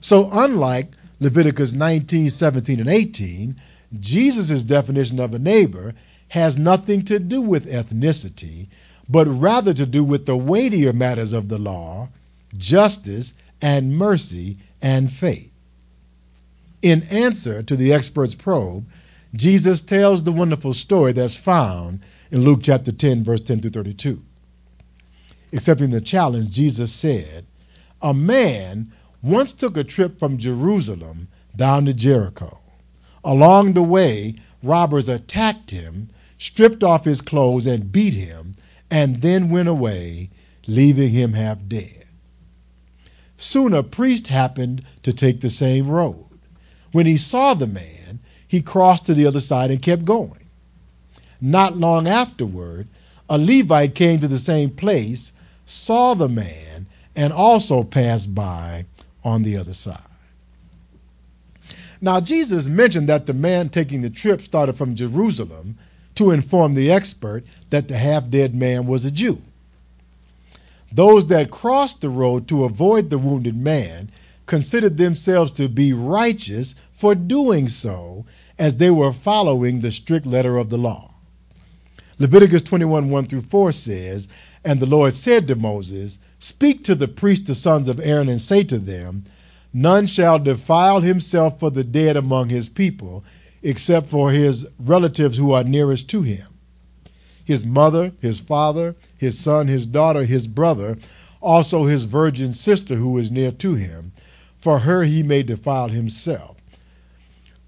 So, 0.00 0.28
unlike 0.32 0.92
Leviticus 1.20 1.72
19, 1.72 2.30
17, 2.30 2.80
and 2.80 2.88
18, 2.88 3.56
Jesus' 4.00 4.62
definition 4.62 5.20
of 5.20 5.34
a 5.34 5.38
neighbor 5.38 5.94
has 6.28 6.58
nothing 6.58 7.04
to 7.04 7.18
do 7.18 7.42
with 7.42 7.70
ethnicity, 7.70 8.68
but 9.12 9.26
rather 9.26 9.74
to 9.74 9.84
do 9.84 10.02
with 10.02 10.24
the 10.24 10.36
weightier 10.36 10.94
matters 10.94 11.34
of 11.34 11.48
the 11.48 11.58
law, 11.58 12.08
justice, 12.56 13.34
and 13.60 13.94
mercy 13.94 14.56
and 14.80 15.12
faith. 15.12 15.52
In 16.80 17.02
answer 17.10 17.62
to 17.62 17.76
the 17.76 17.92
expert's 17.92 18.34
probe, 18.34 18.88
Jesus 19.34 19.82
tells 19.82 20.24
the 20.24 20.32
wonderful 20.32 20.72
story 20.72 21.12
that's 21.12 21.36
found 21.36 22.00
in 22.30 22.40
Luke 22.40 22.60
chapter 22.62 22.90
10, 22.90 23.22
verse 23.22 23.42
10 23.42 23.60
through 23.60 23.72
32. 23.72 24.22
Accepting 25.52 25.90
the 25.90 26.00
challenge, 26.00 26.48
Jesus 26.48 26.90
said, 26.90 27.44
A 28.00 28.14
man 28.14 28.92
once 29.22 29.52
took 29.52 29.76
a 29.76 29.84
trip 29.84 30.18
from 30.18 30.38
Jerusalem 30.38 31.28
down 31.54 31.84
to 31.84 31.92
Jericho. 31.92 32.60
Along 33.22 33.74
the 33.74 33.82
way, 33.82 34.36
robbers 34.62 35.06
attacked 35.06 35.70
him, 35.70 36.08
stripped 36.38 36.82
off 36.82 37.04
his 37.04 37.20
clothes, 37.20 37.66
and 37.66 37.92
beat 37.92 38.14
him, 38.14 38.51
and 38.92 39.22
then 39.22 39.48
went 39.48 39.70
away, 39.70 40.28
leaving 40.66 41.08
him 41.08 41.32
half 41.32 41.58
dead. 41.66 42.04
Soon 43.38 43.72
a 43.72 43.82
priest 43.82 44.26
happened 44.26 44.84
to 45.02 45.14
take 45.14 45.40
the 45.40 45.48
same 45.48 45.88
road. 45.88 46.38
When 46.92 47.06
he 47.06 47.16
saw 47.16 47.54
the 47.54 47.66
man, 47.66 48.20
he 48.46 48.60
crossed 48.60 49.06
to 49.06 49.14
the 49.14 49.24
other 49.24 49.40
side 49.40 49.70
and 49.70 49.80
kept 49.80 50.04
going. 50.04 50.46
Not 51.40 51.78
long 51.78 52.06
afterward, 52.06 52.86
a 53.30 53.38
Levite 53.38 53.94
came 53.94 54.20
to 54.20 54.28
the 54.28 54.38
same 54.38 54.68
place, 54.68 55.32
saw 55.64 56.12
the 56.12 56.28
man, 56.28 56.86
and 57.16 57.32
also 57.32 57.82
passed 57.82 58.34
by 58.34 58.84
on 59.24 59.42
the 59.42 59.56
other 59.56 59.72
side. 59.72 59.96
Now, 61.98 62.20
Jesus 62.20 62.68
mentioned 62.68 63.08
that 63.08 63.24
the 63.24 63.32
man 63.32 63.70
taking 63.70 64.02
the 64.02 64.10
trip 64.10 64.42
started 64.42 64.74
from 64.74 64.94
Jerusalem 64.94 65.78
to 66.14 66.30
inform 66.30 66.74
the 66.74 66.90
expert 66.90 67.44
that 67.70 67.88
the 67.88 67.96
half 67.96 68.28
dead 68.28 68.54
man 68.54 68.86
was 68.86 69.04
a 69.04 69.10
Jew. 69.10 69.42
Those 70.92 71.26
that 71.28 71.50
crossed 71.50 72.00
the 72.02 72.10
road 72.10 72.46
to 72.48 72.64
avoid 72.64 73.08
the 73.08 73.18
wounded 73.18 73.56
man 73.56 74.10
considered 74.46 74.98
themselves 74.98 75.50
to 75.52 75.68
be 75.68 75.92
righteous 75.92 76.74
for 76.92 77.14
doing 77.14 77.68
so, 77.68 78.26
as 78.58 78.76
they 78.76 78.90
were 78.90 79.12
following 79.12 79.80
the 79.80 79.90
strict 79.90 80.26
letter 80.26 80.58
of 80.58 80.68
the 80.68 80.76
law. 80.76 81.14
Leviticus 82.18 82.62
21 82.62 83.10
1 83.10 83.26
through 83.26 83.40
4 83.40 83.72
says, 83.72 84.28
And 84.64 84.78
the 84.78 84.86
Lord 84.86 85.14
said 85.14 85.48
to 85.48 85.56
Moses, 85.56 86.18
Speak 86.38 86.84
to 86.84 86.94
the 86.94 87.08
priests, 87.08 87.46
the 87.46 87.54
sons 87.54 87.88
of 87.88 87.98
Aaron, 88.00 88.28
and 88.28 88.40
say 88.40 88.62
to 88.64 88.78
them, 88.78 89.24
None 89.72 90.06
shall 90.06 90.38
defile 90.38 91.00
himself 91.00 91.58
for 91.58 91.70
the 91.70 91.84
dead 91.84 92.16
among 92.16 92.50
his 92.50 92.68
people, 92.68 93.24
except 93.62 94.08
for 94.08 94.32
his 94.32 94.66
relatives 94.78 95.38
who 95.38 95.52
are 95.52 95.64
nearest 95.64 96.10
to 96.10 96.22
him 96.22 96.46
his 97.44 97.66
mother, 97.66 98.12
his 98.20 98.40
father, 98.40 98.94
his 99.16 99.38
son, 99.38 99.68
his 99.68 99.86
daughter, 99.86 100.24
his 100.24 100.46
brother, 100.46 100.96
also 101.40 101.84
his 101.84 102.04
virgin 102.04 102.54
sister 102.54 102.96
who 102.96 103.18
is 103.18 103.30
near 103.30 103.50
to 103.50 103.74
him. 103.74 104.12
For 104.58 104.80
her 104.80 105.02
he 105.02 105.22
may 105.22 105.42
defile 105.42 105.88
himself. 105.88 106.56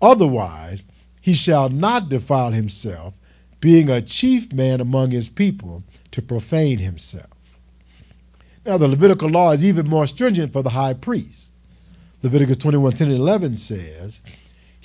Otherwise, 0.01 0.85
he 1.21 1.35
shall 1.35 1.69
not 1.69 2.09
defile 2.09 2.53
himself, 2.53 3.17
being 3.61 3.91
a 3.91 4.03
chief 4.03 4.53
man 4.53 4.81
among 4.81 5.11
his 5.11 5.29
people, 5.29 5.83
to 6.11 6.23
profane 6.23 6.79
himself. 6.79 7.59
Now, 8.65 8.79
the 8.79 8.89
Levitical 8.89 9.29
law 9.29 9.51
is 9.51 9.65
even 9.65 9.89
more 9.89 10.07
stringent 10.07 10.53
for 10.53 10.63
the 10.63 10.71
high 10.71 10.95
priest. 10.95 11.55
Leviticus 12.23 12.59
21 12.59 12.93
10 12.93 13.09
and 13.09 13.17
11 13.17 13.57
says, 13.57 14.21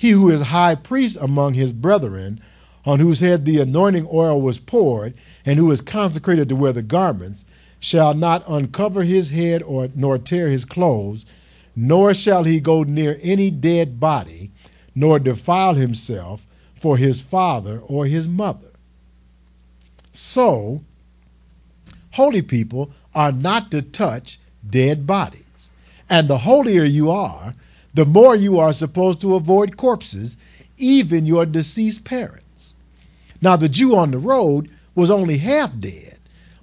He 0.00 0.12
who 0.12 0.30
is 0.30 0.40
high 0.40 0.76
priest 0.76 1.18
among 1.20 1.52
his 1.52 1.74
brethren, 1.74 2.40
on 2.86 3.00
whose 3.00 3.20
head 3.20 3.44
the 3.44 3.60
anointing 3.60 4.08
oil 4.10 4.40
was 4.40 4.58
poured, 4.58 5.12
and 5.44 5.58
who 5.58 5.70
is 5.70 5.82
consecrated 5.82 6.48
to 6.48 6.56
wear 6.56 6.72
the 6.72 6.80
garments, 6.80 7.44
shall 7.78 8.14
not 8.14 8.42
uncover 8.48 9.02
his 9.02 9.28
head 9.28 9.62
or 9.62 9.90
nor 9.94 10.16
tear 10.16 10.48
his 10.48 10.64
clothes, 10.64 11.26
nor 11.76 12.14
shall 12.14 12.44
he 12.44 12.60
go 12.60 12.82
near 12.82 13.18
any 13.20 13.50
dead 13.50 14.00
body, 14.00 14.50
nor 14.94 15.18
defile 15.18 15.74
himself 15.74 16.46
for 16.80 16.96
his 16.96 17.20
father 17.20 17.78
or 17.80 18.06
his 18.06 18.26
mother. 18.26 18.70
So, 20.12 20.80
holy 22.12 22.40
people 22.40 22.90
are 23.14 23.32
not 23.32 23.70
to 23.72 23.82
touch 23.82 24.38
dead 24.66 25.06
bodies. 25.06 25.70
And 26.08 26.26
the 26.26 26.38
holier 26.38 26.84
you 26.84 27.10
are, 27.10 27.54
the 27.94 28.04
more 28.04 28.36
you 28.36 28.58
are 28.58 28.72
supposed 28.72 29.20
to 29.20 29.34
avoid 29.34 29.76
corpses, 29.76 30.36
even 30.76 31.26
your 31.26 31.46
deceased 31.46 32.04
parents. 32.04 32.74
Now, 33.42 33.56
the 33.56 33.68
Jew 33.68 33.96
on 33.96 34.10
the 34.10 34.18
road 34.18 34.70
was 34.94 35.10
only 35.10 35.38
half 35.38 35.78
dead, 35.78 36.18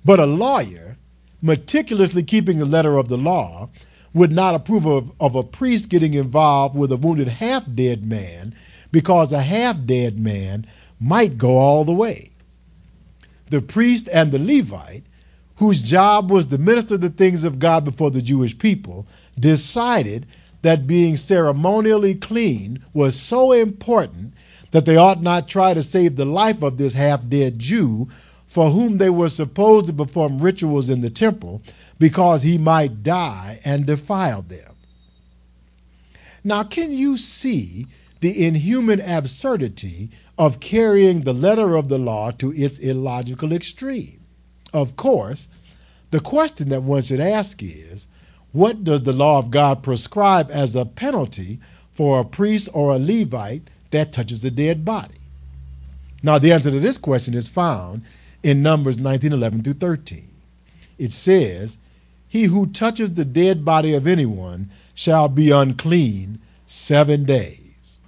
but 0.06 0.20
a 0.20 0.26
lawyer, 0.26 0.98
meticulously 1.42 2.24
keeping 2.24 2.60
the 2.60 2.66
letter 2.66 2.98
of 2.98 3.10
the 3.10 3.18
law, 3.18 3.70
would 4.14 4.32
not 4.32 4.56
approve 4.56 4.86
of, 4.86 5.12
of 5.20 5.36
a 5.36 5.44
priest 5.44 5.90
getting 5.90 6.14
involved 6.14 6.76
with 6.76 6.92
a 6.92 6.98
wounded 6.98 7.28
half 7.28 7.66
dead 7.74 8.04
man 8.06 8.56
because 8.92 9.32
a 9.32 9.42
half 9.42 9.78
dead 9.86 10.20
man 10.20 10.66
might 11.00 11.38
go 11.38 11.58
all 11.58 11.84
the 11.84 11.94
way. 11.94 12.32
The 13.50 13.62
priest 13.62 14.10
and 14.12 14.32
the 14.32 14.40
Levite, 14.40 15.04
whose 15.58 15.82
job 15.82 16.32
was 16.32 16.48
to 16.48 16.58
minister 16.58 16.98
the 16.98 17.10
things 17.10 17.44
of 17.44 17.60
God 17.60 17.86
before 17.86 18.12
the 18.12 18.22
Jewish 18.22 18.58
people, 18.58 19.08
decided 19.40 20.26
that 20.62 20.88
being 20.88 21.16
ceremonially 21.16 22.16
clean 22.16 22.84
was 22.94 23.20
so 23.20 23.52
important 23.52 24.34
that 24.72 24.86
they 24.86 24.98
ought 24.98 25.22
not 25.22 25.48
try 25.48 25.74
to 25.74 25.84
save 25.84 26.16
the 26.16 26.26
life 26.26 26.62
of 26.62 26.78
this 26.78 26.94
half 26.94 27.28
dead 27.28 27.60
Jew 27.60 28.10
for 28.48 28.72
whom 28.72 28.98
they 28.98 29.10
were 29.10 29.30
supposed 29.30 29.88
to 29.88 29.94
perform 29.94 30.40
rituals 30.40 30.90
in 30.90 31.02
the 31.02 31.10
temple, 31.10 31.62
because 32.00 32.44
he 32.44 32.58
might 32.58 33.04
die 33.04 33.60
and 33.64 33.86
defile 33.86 34.42
them. 34.42 34.74
Now, 36.44 36.64
can 36.64 36.92
you 36.92 37.18
see 37.18 37.88
the 38.22 38.46
inhuman 38.46 39.02
absurdity 39.02 40.10
of 40.38 40.60
carrying 40.60 41.22
the 41.22 41.34
letter 41.34 41.76
of 41.76 41.90
the 41.90 41.98
law 41.98 42.32
to 42.32 42.54
its 42.54 42.80
illogical 42.80 43.52
extreme? 43.52 44.22
Of 44.74 44.96
course, 44.96 45.50
the 46.12 46.20
question 46.22 46.70
that 46.70 46.84
one 46.84 47.02
should 47.02 47.20
ask 47.20 47.62
is 47.62 48.08
what 48.58 48.84
does 48.84 49.04
the 49.04 49.14
law 49.14 49.38
of 49.38 49.52
God 49.52 49.84
prescribe 49.84 50.50
as 50.52 50.76
a 50.76 50.84
penalty 50.84 51.60
for 51.92 52.20
a 52.20 52.26
priest 52.26 52.68
or 52.74 52.92
a 52.92 52.98
Levite 52.98 53.70
that 53.92 54.12
touches 54.12 54.44
a 54.44 54.50
dead 54.50 54.84
body? 54.84 55.20
Now, 56.24 56.40
the 56.40 56.52
answer 56.52 56.72
to 56.72 56.80
this 56.80 56.98
question 56.98 57.36
is 57.36 57.48
found 57.48 58.02
in 58.42 58.64
Numbers 58.64 58.98
19 58.98 59.32
11 59.32 59.62
through 59.62 59.74
13. 59.74 60.28
It 60.98 61.12
says, 61.12 61.78
he 62.28 62.46
who 62.46 62.66
touches 62.66 63.14
the 63.14 63.26
dead 63.26 63.64
body 63.64 63.94
of 63.94 64.08
anyone 64.08 64.72
shall 64.96 65.30
be 65.30 65.52
unclean 65.52 66.40
seven 66.66 67.26
days. 67.26 68.00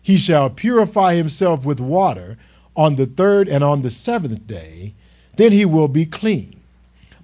He 0.00 0.16
shall 0.16 0.48
purify 0.48 1.16
himself 1.16 1.66
with 1.66 1.80
water 1.80 2.38
on 2.74 2.96
the 2.96 3.04
third 3.04 3.46
and 3.46 3.62
on 3.62 3.82
the 3.82 3.90
seventh 3.90 4.46
day, 4.46 4.94
then 5.36 5.52
he 5.52 5.66
will 5.66 5.88
be 5.88 6.06
clean. 6.06 6.55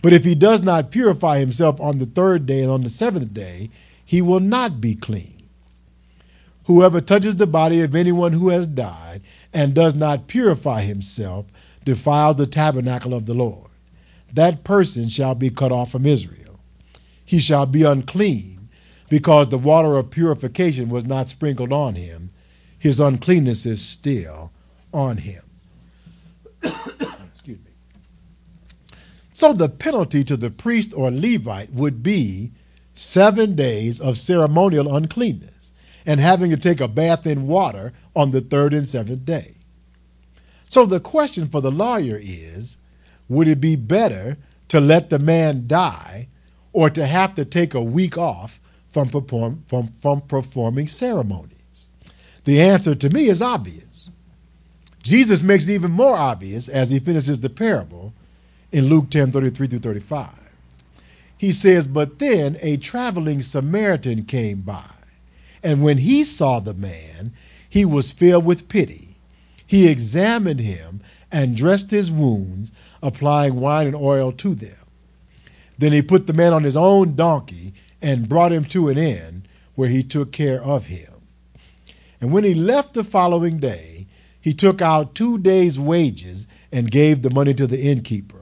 But 0.03 0.13
if 0.13 0.25
he 0.25 0.35
does 0.35 0.63
not 0.63 0.91
purify 0.91 1.39
himself 1.39 1.81
on 1.81 1.99
the 1.99 2.07
third 2.07 2.45
day 2.45 2.63
and 2.63 2.71
on 2.71 2.83
the 2.83 2.91
seventh 2.91 3.33
day, 3.33 3.71
he 4.05 4.21
will 4.21 4.41
not 4.41 4.81
be 4.81 4.95
clean. 4.95 5.39
Whoever 6.67 7.01
touches 7.01 7.37
the 7.37 7.47
body 7.47 7.81
of 7.81 7.95
anyone 7.95 8.33
who 8.33 8.51
has 8.51 8.67
died 8.67 9.23
and 9.55 9.75
does 9.75 9.95
not 9.95 10.27
purify 10.27 10.83
himself 10.83 11.47
defiles 11.85 12.37
the 12.37 12.47
tabernacle 12.47 13.15
of 13.15 13.27
the 13.27 13.35
Lord 13.35 13.73
that 14.33 14.65
person 14.65 15.09
shall 15.09 15.35
be 15.35 15.51
cut 15.51 15.73
off 15.73 15.93
from 15.93 16.07
Israel. 16.07 16.59
He 17.25 17.39
shall 17.39 17.67
be 17.67 17.83
unclean, 17.83 18.69
because 19.09 19.49
the 19.49 19.59
water 19.59 19.97
of 19.97 20.11
purification 20.11 20.89
was 20.89 21.05
not 21.05 21.29
sprinkled 21.29 21.73
on 21.73 21.97
him. 21.97 22.29
His 22.79 22.99
uncleanness 22.99 23.67
is 23.67 23.87
still 23.87 24.51
on 24.93 25.19
him. 25.19 25.43
Excuse 26.63 27.59
me. 27.59 27.71
So 29.43 29.53
the 29.53 29.69
penalty 29.69 30.23
to 30.23 30.37
the 30.37 30.51
priest 30.51 30.95
or 30.95 31.11
Levite 31.11 31.73
would 31.73 32.01
be 32.01 32.53
seven 32.95 33.57
days 33.57 34.01
of 34.01 34.17
ceremonial 34.17 34.95
uncleanness 34.95 35.73
and 36.07 36.21
having 36.21 36.53
to 36.53 36.57
take 36.57 36.81
a 36.81 36.87
bath 36.87 37.27
in 37.27 37.49
water 37.49 37.93
on 38.15 38.31
the 38.31 38.41
third 38.41 38.73
and 38.73 38.87
seventh 38.87 39.25
day. 39.25 39.55
So 40.67 40.87
the 40.87 41.01
question 41.01 41.49
for 41.49 41.61
the 41.61 41.73
lawyer 41.73 42.21
is 42.23 42.77
would 43.29 43.49
it 43.49 43.61
be 43.61 43.75
better 43.75 44.37
to 44.69 44.81
let 44.81 45.11
the 45.11 45.19
man 45.19 45.67
die 45.67 46.29
or 46.73 46.89
to 46.91 47.05
have 47.05 47.35
to 47.35 47.45
take 47.45 47.75
a 47.75 47.83
week 47.83 48.17
off 48.17 48.61
from, 48.91 49.09
perform, 49.09 49.65
from, 49.67 49.89
from 49.89 50.21
performing 50.21 50.87
ceremonies? 50.87 51.89
The 52.45 52.61
answer 52.63 52.95
to 52.95 53.11
me 53.11 53.27
is 53.27 53.43
obvious. 53.43 54.09
Jesus 55.03 55.43
makes 55.43 55.67
it 55.69 55.73
even 55.73 55.91
more 55.91 56.15
obvious 56.15 56.69
as 56.69 56.93
he 56.93 57.01
finishes 57.01 57.41
the 57.41 57.51
parable 57.51 58.15
in 58.73 58.87
Luke 58.87 59.11
10 59.11 59.31
33 59.31 59.67
through 59.69 59.79
35. 59.79 60.51
He 61.37 61.53
says, 61.53 61.87
But 61.87 62.19
then 62.19 62.57
a 62.61 62.77
traveling 62.77 63.41
Samaritan 63.41 64.25
came 64.25 64.63
by, 64.63 64.91
And 65.63 65.83
when 65.83 65.99
he 65.99 66.25
saw 66.25 66.59
the 66.61 66.75
man, 66.75 67.33
he 67.69 67.85
was 67.85 68.13
filled 68.13 68.45
with 68.45 68.69
pity. 68.69 69.17
He 69.67 69.89
examined 69.89 70.61
him 70.61 71.01
and 71.31 71.57
dressed 71.57 71.91
his 71.91 72.11
wounds, 72.11 72.73
applying 73.03 73.61
wine 73.61 73.87
and 73.87 73.97
oil 73.97 74.33
to 74.33 74.55
them. 74.55 74.77
Then 75.79 75.93
he 75.93 76.03
put 76.03 76.27
the 76.27 76.33
man 76.33 76.53
on 76.53 76.65
his 76.65 76.77
own 76.77 77.17
donkey 77.17 77.73
and 78.01 78.29
brought 78.29 78.53
him 78.53 78.65
to 78.67 78.89
an 78.89 78.99
inn 78.99 79.47
where 79.75 79.89
he 79.89 80.03
took 80.03 80.33
care 80.33 80.63
of 80.63 80.87
him. 80.87 81.13
And 82.21 82.33
when 82.33 82.45
he 82.45 82.55
left 82.55 82.95
the 82.95 83.03
following 83.03 83.59
day, 83.59 84.07
he 84.41 84.53
took 84.53 84.83
out 84.83 85.15
two 85.15 85.39
days' 85.39 85.81
wages 85.81 86.47
and 86.71 86.91
gave 86.91 87.23
the 87.23 87.31
money 87.31 87.55
to 87.55 87.67
the 87.67 87.81
innkeeper. 87.81 88.42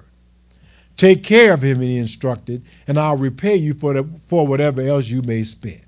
Take 1.00 1.24
care 1.24 1.54
of 1.54 1.62
him, 1.62 1.78
and 1.78 1.84
he 1.84 1.96
instructed, 1.96 2.62
and 2.86 2.98
I'll 2.98 3.16
repay 3.16 3.56
you 3.56 3.72
for, 3.72 3.94
the, 3.94 4.06
for 4.26 4.46
whatever 4.46 4.82
else 4.82 5.08
you 5.08 5.22
may 5.22 5.44
spend. 5.44 5.80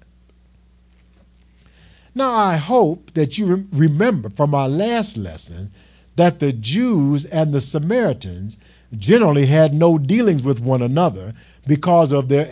Now, 2.15 2.31
I 2.33 2.57
hope 2.57 3.13
that 3.13 3.37
you 3.37 3.69
remember 3.75 4.31
from 4.31 4.55
our 4.55 4.71
last 4.71 5.19
lesson 5.19 5.71
that 6.17 6.41
the 6.41 6.51
Jews 6.51 7.27
and 7.27 7.53
the 7.53 7.61
Samaritans 7.61 8.57
generally 8.97 9.45
had 9.45 9.75
no 9.75 9.99
dealings 9.99 10.43
with 10.43 10.61
one 10.61 10.81
another 10.81 11.35
because 11.67 12.11
of 12.11 12.31
their 12.31 12.49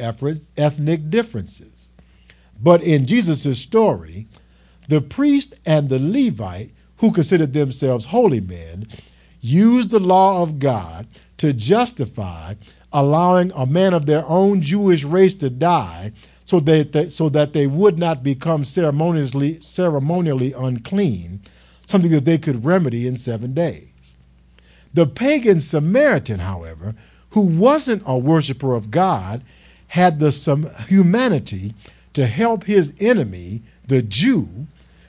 ethnic 0.59 1.09
differences. 1.09 1.88
But 2.62 2.83
in 2.83 3.07
Jesus' 3.07 3.59
story, 3.59 4.27
the 4.87 5.01
priest 5.01 5.55
and 5.64 5.88
the 5.88 5.99
Levite, 5.99 6.73
who 6.99 7.11
considered 7.11 7.55
themselves 7.55 8.05
holy 8.05 8.42
men, 8.42 8.87
used 9.40 9.90
the 9.92 9.99
law 9.99 10.42
of 10.42 10.59
God 10.59 11.07
to 11.40 11.55
justify 11.55 12.53
allowing 12.92 13.50
a 13.53 13.64
man 13.64 13.94
of 13.94 14.05
their 14.05 14.22
own 14.26 14.61
Jewish 14.61 15.05
race 15.05 15.33
to 15.37 15.48
die 15.48 16.12
so 16.44 16.61
that, 16.61 17.11
so 17.11 17.31
that 17.31 17.55
they 17.55 17.66
would 17.66 17.98
not 17.98 18.22
become 18.22 18.62
ceremonially, 18.62 19.59
ceremonially 19.59 20.53
unclean, 20.53 21.40
something 21.87 22.11
that 22.11 22.26
they 22.26 22.37
could 22.37 22.66
remedy 22.66 23.07
in 23.07 23.16
seven 23.16 23.55
days. 23.55 24.16
The 24.92 25.07
pagan 25.07 25.61
Samaritan, 25.61 26.40
however, 26.40 26.94
who 27.31 27.46
wasn't 27.46 28.03
a 28.05 28.18
worshiper 28.18 28.74
of 28.74 28.90
God, 28.90 29.40
had 29.88 30.20
the 30.20 30.33
some 30.33 30.68
humanity 30.88 31.72
to 32.12 32.26
help 32.26 32.64
his 32.64 32.94
enemy, 33.00 33.62
the 33.87 34.03
Jew, 34.03 34.66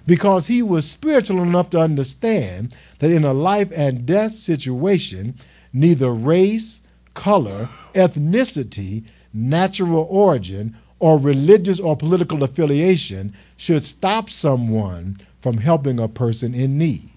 because 0.08 0.48
he 0.48 0.62
was 0.62 0.90
spiritual 0.90 1.42
enough 1.42 1.72
to 1.72 1.80
understand 1.82 2.74
that 3.00 3.12
in 3.12 3.26
a 3.26 3.34
life 3.34 3.70
and 3.76 4.06
death 4.06 4.32
situation, 4.32 5.36
neither 5.74 6.12
race, 6.12 6.82
color, 7.14 7.70
ethnicity, 7.94 9.04
natural 9.34 10.08
origin, 10.10 10.76
or 11.00 11.18
religious 11.18 11.80
or 11.80 11.98
political 11.98 12.44
affiliation 12.44 13.34
should 13.58 13.84
stop 13.84 14.30
someone 14.30 15.18
from 15.40 15.58
helping 15.58 16.00
a 16.00 16.08
person 16.08 16.54
in 16.54 16.78
need. 16.78 17.10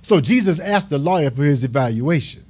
So 0.00 0.20
Jesus 0.20 0.60
asked 0.60 0.90
the 0.90 0.98
lawyer 0.98 1.30
for 1.30 1.42
his 1.42 1.64
evaluation 1.64 2.44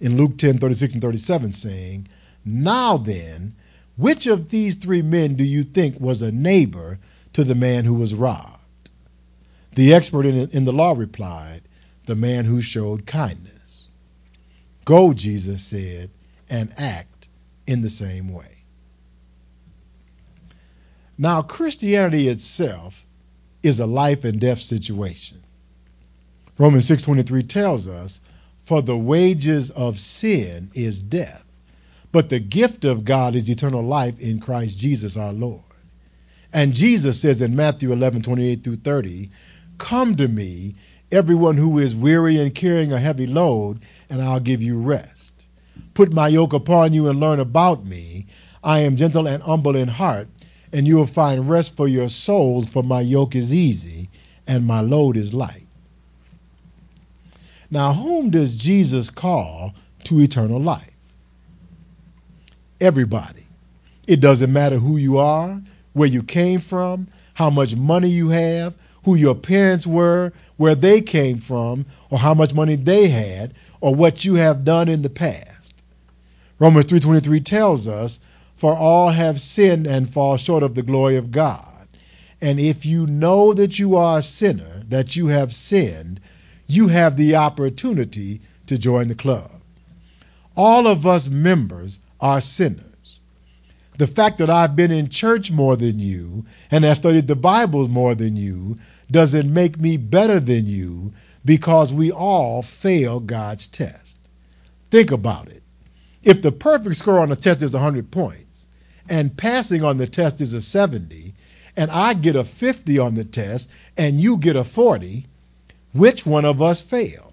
in 0.00 0.16
Luke 0.16 0.36
10 0.36 0.58
36 0.58 0.94
and 0.94 1.02
37, 1.02 1.52
saying, 1.52 2.08
Now 2.44 2.98
then, 2.98 3.54
which 3.96 4.26
of 4.26 4.50
these 4.50 4.74
three 4.74 5.02
men 5.02 5.34
do 5.34 5.44
you 5.44 5.62
think 5.62 5.98
was 5.98 6.20
a 6.20 6.32
neighbor 6.32 6.98
to 7.32 7.42
the 7.42 7.54
man 7.54 7.84
who 7.84 7.94
was 7.94 8.14
robbed? 8.14 8.90
The 9.74 9.94
expert 9.94 10.26
in, 10.26 10.50
in 10.50 10.64
the 10.66 10.72
law 10.72 10.94
replied, 10.96 11.62
The 12.06 12.14
man 12.14 12.44
who 12.44 12.60
showed 12.60 13.06
kindness. 13.06 13.88
Go, 14.84 15.14
Jesus 15.14 15.62
said, 15.62 16.10
and 16.50 16.72
act 16.76 17.28
in 17.66 17.80
the 17.80 17.90
same 17.90 18.32
way. 18.32 18.64
Now, 21.16 21.42
Christianity 21.42 22.28
itself 22.28 23.06
is 23.62 23.80
a 23.80 23.86
life 23.86 24.24
and 24.24 24.40
death 24.40 24.58
situation. 24.60 25.38
Romans 26.58 26.86
6:23 26.86 27.42
tells 27.42 27.88
us, 27.88 28.20
"For 28.62 28.82
the 28.82 28.98
wages 28.98 29.70
of 29.70 29.98
sin 29.98 30.70
is 30.74 31.00
death, 31.00 31.44
but 32.12 32.28
the 32.28 32.40
gift 32.40 32.84
of 32.84 33.04
God 33.04 33.34
is 33.34 33.48
eternal 33.48 33.82
life 33.82 34.18
in 34.20 34.38
Christ 34.38 34.78
Jesus 34.78 35.16
our 35.16 35.32
Lord." 35.32 35.62
And 36.52 36.74
Jesus 36.74 37.20
says 37.20 37.40
in 37.40 37.56
Matthew 37.56 37.90
11:28 37.90 38.62
through 38.62 38.76
30, 38.76 39.30
"Come 39.78 40.14
to 40.16 40.28
me, 40.28 40.74
everyone 41.14 41.56
who 41.56 41.78
is 41.78 41.94
weary 41.94 42.38
and 42.38 42.54
carrying 42.54 42.92
a 42.92 42.98
heavy 42.98 43.26
load, 43.26 43.80
and 44.10 44.20
I'll 44.20 44.40
give 44.40 44.62
you 44.62 44.78
rest. 44.78 45.46
Put 45.94 46.12
my 46.12 46.28
yoke 46.28 46.52
upon 46.52 46.92
you 46.92 47.08
and 47.08 47.20
learn 47.20 47.40
about 47.40 47.84
me. 47.84 48.26
I 48.62 48.80
am 48.80 48.96
gentle 48.96 49.26
and 49.26 49.42
humble 49.42 49.76
in 49.76 49.88
heart." 49.88 50.28
and 50.74 50.88
you 50.88 50.96
will 50.96 51.06
find 51.06 51.48
rest 51.48 51.76
for 51.76 51.86
your 51.86 52.08
souls, 52.08 52.68
for 52.68 52.82
my 52.82 53.00
yoke 53.00 53.36
is 53.36 53.54
easy 53.54 54.10
and 54.44 54.66
my 54.66 54.80
load 54.80 55.16
is 55.16 55.32
light. 55.32 55.66
Now, 57.70 57.92
whom 57.92 58.30
does 58.30 58.56
Jesus 58.56 59.08
call 59.08 59.72
to 60.02 60.20
eternal 60.20 60.58
life? 60.58 60.90
Everybody. 62.80 63.46
It 64.08 64.20
doesn't 64.20 64.52
matter 64.52 64.78
who 64.78 64.96
you 64.96 65.16
are, 65.16 65.62
where 65.92 66.08
you 66.08 66.24
came 66.24 66.58
from, 66.58 67.06
how 67.34 67.50
much 67.50 67.76
money 67.76 68.08
you 68.08 68.30
have, 68.30 68.74
who 69.04 69.14
your 69.14 69.34
parents 69.34 69.86
were, 69.86 70.32
where 70.56 70.74
they 70.74 71.00
came 71.00 71.38
from, 71.38 71.86
or 72.10 72.18
how 72.18 72.34
much 72.34 72.54
money 72.54 72.76
they 72.76 73.08
had, 73.08 73.54
or 73.80 73.94
what 73.94 74.24
you 74.24 74.34
have 74.34 74.64
done 74.64 74.88
in 74.88 75.02
the 75.02 75.10
past. 75.10 75.82
Romans 76.58 76.86
3:23 76.86 77.40
tells 77.40 77.86
us 77.86 78.20
for 78.56 78.74
all 78.74 79.10
have 79.10 79.40
sinned 79.40 79.86
and 79.86 80.08
fall 80.08 80.36
short 80.36 80.62
of 80.62 80.74
the 80.74 80.82
glory 80.82 81.16
of 81.16 81.30
God. 81.30 81.88
And 82.40 82.60
if 82.60 82.86
you 82.86 83.06
know 83.06 83.52
that 83.54 83.78
you 83.78 83.96
are 83.96 84.18
a 84.18 84.22
sinner, 84.22 84.82
that 84.88 85.16
you 85.16 85.28
have 85.28 85.52
sinned, 85.52 86.20
you 86.66 86.88
have 86.88 87.16
the 87.16 87.34
opportunity 87.34 88.40
to 88.66 88.78
join 88.78 89.08
the 89.08 89.14
club. 89.14 89.50
All 90.56 90.86
of 90.86 91.06
us 91.06 91.28
members 91.28 91.98
are 92.20 92.40
sinners. 92.40 93.20
The 93.96 94.06
fact 94.06 94.38
that 94.38 94.50
I've 94.50 94.74
been 94.74 94.90
in 94.90 95.08
church 95.08 95.50
more 95.50 95.76
than 95.76 95.98
you 95.98 96.44
and 96.70 96.84
have 96.84 96.96
studied 96.96 97.28
the 97.28 97.36
Bible 97.36 97.88
more 97.88 98.14
than 98.14 98.36
you 98.36 98.78
doesn't 99.10 99.52
make 99.52 99.78
me 99.78 99.96
better 99.96 100.40
than 100.40 100.66
you 100.66 101.12
because 101.44 101.92
we 101.92 102.10
all 102.10 102.62
fail 102.62 103.20
God's 103.20 103.66
test. 103.66 104.28
Think 104.90 105.10
about 105.10 105.48
it. 105.48 105.62
If 106.22 106.40
the 106.40 106.52
perfect 106.52 106.96
score 106.96 107.18
on 107.18 107.30
a 107.30 107.36
test 107.36 107.62
is 107.62 107.74
100 107.74 108.10
points, 108.10 108.68
and 109.08 109.36
passing 109.36 109.84
on 109.84 109.98
the 109.98 110.06
test 110.06 110.40
is 110.40 110.54
a 110.54 110.60
70, 110.60 111.34
and 111.76 111.90
I 111.90 112.14
get 112.14 112.36
a 112.36 112.44
50 112.44 112.98
on 112.98 113.14
the 113.14 113.24
test 113.24 113.70
and 113.96 114.20
you 114.20 114.36
get 114.36 114.56
a 114.56 114.64
40, 114.64 115.26
which 115.92 116.24
one 116.24 116.44
of 116.44 116.62
us 116.62 116.80
failed? 116.80 117.32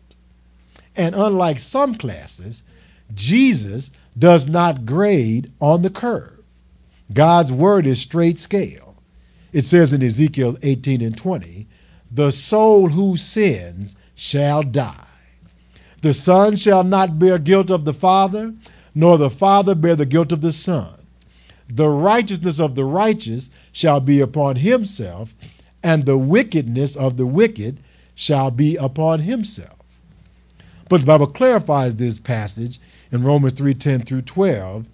And 0.96 1.16
unlike 1.16 1.60
some 1.60 1.96
classes, 1.96 2.64
Jesus 3.14 3.92
does 4.18 4.48
not 4.48 4.86
grade 4.86 5.52
on 5.60 5.82
the 5.82 5.90
curve. 5.90 6.40
God's 7.14 7.52
word 7.52 7.88
is 7.88 8.02
straight 8.02 8.40
scale. 8.40 8.90
It 9.54 9.66
says 9.66 9.94
in 9.94 10.02
Ezekiel 10.02 10.58
18 10.64 11.02
and 11.02 11.18
20, 11.18 11.68
the 12.12 12.32
soul 12.32 12.90
who 12.90 13.18
sins 13.18 13.96
shall 14.16 14.64
die. 14.64 15.08
The 16.02 16.14
son 16.14 16.56
shall 16.56 16.84
not 16.84 17.20
bear 17.20 17.38
guilt 17.38 17.70
of 17.70 17.86
the 17.86 17.94
father, 17.94 18.54
nor 18.96 19.18
the 19.18 19.30
father 19.30 19.76
bear 19.76 19.96
the 19.96 20.06
guilt 20.06 20.32
of 20.32 20.42
the 20.42 20.52
son 20.52 21.02
the 21.76 21.90
righteousness 21.90 22.60
of 22.60 22.76
the 22.76 22.84
righteous 22.84 23.50
shall 23.72 24.00
be 24.00 24.20
upon 24.20 24.58
himself, 24.58 25.34
and 25.84 26.06
the 26.06 26.18
wickedness 26.18 26.96
of 26.96 27.18
the 27.18 27.26
wicked 27.26 27.78
shall 28.14 28.52
be 28.52 28.76
upon 28.76 29.22
himself. 29.22 29.78
But 30.90 31.02
the 31.02 31.08
Bible 31.08 31.28
clarifies 31.28 31.96
this 31.96 32.18
passage 32.18 32.80
in 33.12 33.23
Romans 33.23 33.54
3:10 33.54 34.02
through 34.02 34.23
12, 34.23 34.86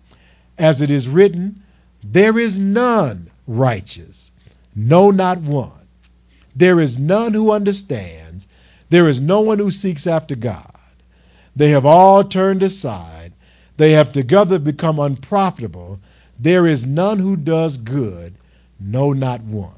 as 0.57 0.81
it 0.81 0.91
is 0.91 1.07
written, 1.07 1.63
There 2.03 2.38
is 2.38 2.57
none 2.57 3.31
righteous, 3.47 4.31
no, 4.78 5.09
not 5.09 5.39
one. 5.39 5.88
There 6.55 6.80
is 6.80 6.99
none 6.99 7.34
who 7.34 7.51
understands, 7.51 8.47
there 8.91 9.07
is 9.07 9.19
no 9.19 9.41
one 9.41 9.57
who 9.57 9.71
seeks 9.71 10.05
after 10.05 10.36
God. 10.36 10.71
They 11.55 11.69
have 11.69 11.86
all 11.86 12.23
turned 12.23 12.61
aside, 12.61 13.34
they 13.78 13.93
have 13.93 14.11
together 14.11 14.59
become 14.59 14.99
unprofitable. 14.99 15.99
There 16.39 16.67
is 16.67 16.86
none 16.86 17.17
who 17.17 17.36
does 17.36 17.78
good, 17.78 18.36
no, 18.80 19.11
not 19.11 19.41
one. 19.41 19.73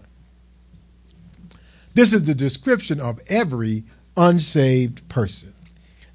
This 1.93 2.12
is 2.12 2.26
the 2.26 2.36
description 2.36 3.00
of 3.00 3.22
every 3.30 3.84
unsaved 4.18 5.08
person. 5.08 5.54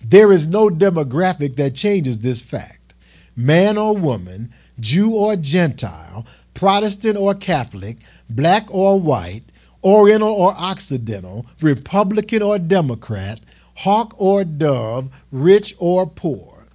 There 0.03 0.30
is 0.30 0.47
no 0.47 0.68
demographic 0.68 1.57
that 1.57 1.74
changes 1.74 2.20
this 2.20 2.43
fact. 2.43 2.93
Man 3.35 3.78
or 3.78 3.97
woman, 3.97 4.53
Jew 4.78 5.14
or 5.14 5.37
Gentile, 5.37 6.26
Protestant 6.55 7.16
or 7.16 7.34
Catholic, 7.34 7.98
black 8.30 8.72
or 8.72 8.98
white, 8.98 9.42
Oriental 9.82 10.32
or 10.32 10.55
Occidental, 10.57 11.46
Republican 11.61 12.42
or 12.42 12.59
Democrat, 12.59 13.40
hawk 13.78 14.14
or 14.18 14.44
dove, 14.44 15.12
rich 15.30 15.74
or 15.78 16.07
poor. 16.07 16.66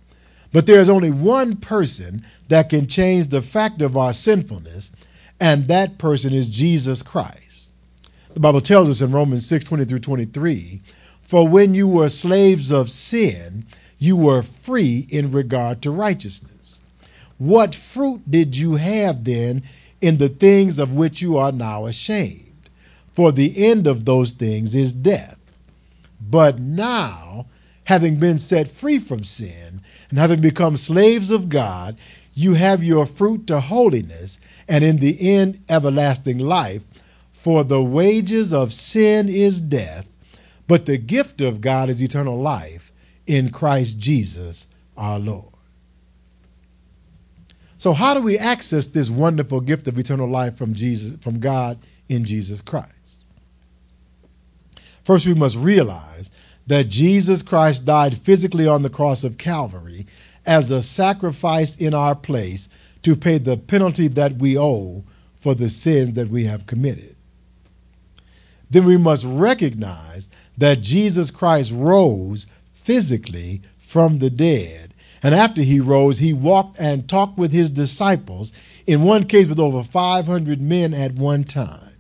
But 0.52 0.68
there 0.68 0.80
is 0.80 0.90
only 0.90 1.12
one 1.12 1.56
person 1.58 2.24
that 2.48 2.70
can 2.70 2.88
change 2.88 3.28
the 3.28 3.42
fact 3.42 3.82
of 3.82 3.96
our 3.96 4.14
sinfulness, 4.14 4.92
and 5.40 5.68
that 5.68 5.98
person 5.98 6.34
is 6.34 6.50
Jesus 6.50 7.02
Christ. 7.02 7.72
The 8.34 8.40
Bible 8.40 8.62
tells 8.62 8.90
us 8.90 9.02
in 9.02 9.12
Romans 9.12 9.46
6 9.48 9.66
20 9.66 9.86
through 9.86 10.00
23 10.00 10.82
For 11.22 11.48
when 11.48 11.74
you 11.74 11.88
were 11.88 12.10
slaves 12.10 12.72
of 12.72 12.90
sin, 12.90 13.66
you 13.98 14.16
were 14.16 14.42
free 14.42 15.08
in 15.10 15.32
regard 15.32 15.82
to 15.82 15.92
righteousness. 15.92 16.59
What 17.40 17.74
fruit 17.74 18.30
did 18.30 18.58
you 18.58 18.76
have 18.76 19.24
then 19.24 19.64
in 20.02 20.18
the 20.18 20.30
things 20.30 20.78
of 20.78 20.94
which 20.94 21.22
you 21.22 21.38
are 21.38 21.54
now 21.54 21.86
ashamed? 21.86 22.70
For 23.12 23.32
the 23.32 23.66
end 23.66 23.88
of 23.88 24.06
those 24.06 24.32
things 24.32 24.76
is 24.76 24.92
death. 24.92 25.40
But 26.22 26.60
now, 26.60 27.48
having 27.86 28.20
been 28.20 28.38
set 28.38 28.68
free 28.68 29.00
from 29.00 29.24
sin 29.24 29.82
and 30.10 30.20
having 30.20 30.42
become 30.42 30.76
slaves 30.76 31.32
of 31.32 31.50
God, 31.50 31.98
you 32.34 32.56
have 32.56 32.84
your 32.84 33.06
fruit 33.06 33.48
to 33.48 33.62
holiness, 33.62 34.40
and 34.68 34.84
in 34.84 34.98
the 34.98 35.36
end, 35.36 35.64
everlasting 35.68 36.40
life. 36.40 36.84
For 37.32 37.64
the 37.64 37.82
wages 37.82 38.54
of 38.54 38.74
sin 38.74 39.30
is 39.30 39.62
death, 39.62 40.08
but 40.68 40.86
the 40.86 40.98
gift 40.98 41.40
of 41.40 41.62
God 41.62 41.90
is 41.90 42.04
eternal 42.04 42.40
life 42.40 42.92
in 43.26 43.50
Christ 43.50 43.98
Jesus 43.98 44.68
our 44.98 45.20
Lord. 45.20 45.49
So, 47.80 47.94
how 47.94 48.14
do 48.14 48.22
we 48.22 48.38
access 48.38 48.88
this 48.88 49.10
wonderful 49.10 49.62
gift 49.62 49.88
of 49.88 49.98
eternal 49.98 50.28
life 50.28 50.58
from 50.58 50.74
Jesus, 50.74 51.18
from 51.24 51.40
God 51.40 51.80
in 52.10 52.26
Jesus 52.26 52.60
Christ? 52.60 53.24
First, 55.02 55.26
we 55.26 55.34
must 55.34 55.56
realize 55.56 56.30
that 56.68 56.90
Jesus 56.90 57.42
Christ 57.42 57.86
died 57.86 58.18
physically 58.18 58.68
on 58.68 58.82
the 58.82 58.90
cross 58.90 59.24
of 59.24 59.38
Calvary 59.38 60.06
as 60.46 60.70
a 60.70 60.84
sacrifice 60.84 61.78
in 61.78 61.94
our 61.94 62.16
place 62.16 62.68
to 63.04 63.16
pay 63.16 63.38
the 63.38 63.56
penalty 63.56 64.10
that 64.10 64.34
we 64.34 64.58
owe 64.58 65.06
for 65.40 65.56
the 65.56 65.70
sins 65.70 66.16
that 66.16 66.28
we 66.28 66.44
have 66.44 66.68
committed. 66.68 67.16
Then 68.70 68.84
we 68.84 68.98
must 68.98 69.26
recognize 69.26 70.30
that 70.58 70.82
Jesus 70.82 71.32
Christ 71.32 71.72
rose 71.74 72.46
physically 72.74 73.62
from 73.78 74.20
the 74.20 74.30
dead. 74.30 74.94
And 75.22 75.36
after 75.36 75.62
he 75.62 75.80
rose, 75.80 76.20
he 76.20 76.34
walked 76.34 76.80
and 76.80 77.08
talked 77.08 77.38
with 77.38 77.52
his 77.52 77.70
disciples, 77.70 78.54
in 78.88 79.04
one 79.04 79.26
case 79.26 79.48
with 79.48 79.60
over 79.60 79.84
500 79.84 80.62
men 80.62 80.94
at 80.94 81.14
one 81.14 81.44
time. 81.44 81.96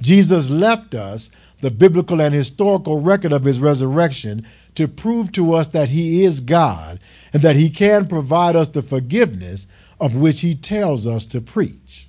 Jesus 0.00 0.50
left 0.50 0.94
us 0.94 1.30
the 1.60 1.70
biblical 1.70 2.20
and 2.20 2.34
historical 2.34 3.00
record 3.00 3.32
of 3.32 3.44
his 3.44 3.58
resurrection 3.58 4.46
to 4.74 4.86
prove 4.86 5.32
to 5.32 5.54
us 5.54 5.68
that 5.68 5.88
he 5.88 6.24
is 6.24 6.40
God 6.40 7.00
and 7.32 7.42
that 7.42 7.56
he 7.56 7.70
can 7.70 8.06
provide 8.06 8.56
us 8.56 8.68
the 8.68 8.82
forgiveness 8.82 9.66
of 9.98 10.14
which 10.14 10.40
he 10.40 10.54
tells 10.54 11.06
us 11.06 11.24
to 11.26 11.40
preach. 11.40 12.06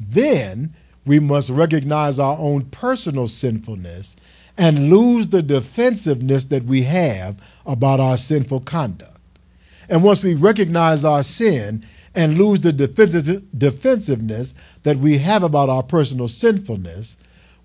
Then 0.00 0.74
we 1.04 1.20
must 1.20 1.50
recognize 1.50 2.18
our 2.18 2.36
own 2.38 2.64
personal 2.66 3.26
sinfulness 3.26 4.16
and 4.58 4.90
lose 4.90 5.26
the 5.26 5.42
defensiveness 5.42 6.44
that 6.44 6.64
we 6.64 6.82
have 6.82 7.40
about 7.66 8.00
our 8.00 8.16
sinful 8.16 8.60
conduct. 8.60 9.15
And 9.88 10.02
once 10.02 10.22
we 10.22 10.34
recognize 10.34 11.04
our 11.04 11.22
sin 11.22 11.84
and 12.14 12.38
lose 12.38 12.60
the 12.60 12.72
defensiveness 12.72 14.54
that 14.82 14.96
we 14.96 15.18
have 15.18 15.42
about 15.42 15.68
our 15.68 15.82
personal 15.82 16.28
sinfulness, 16.28 17.16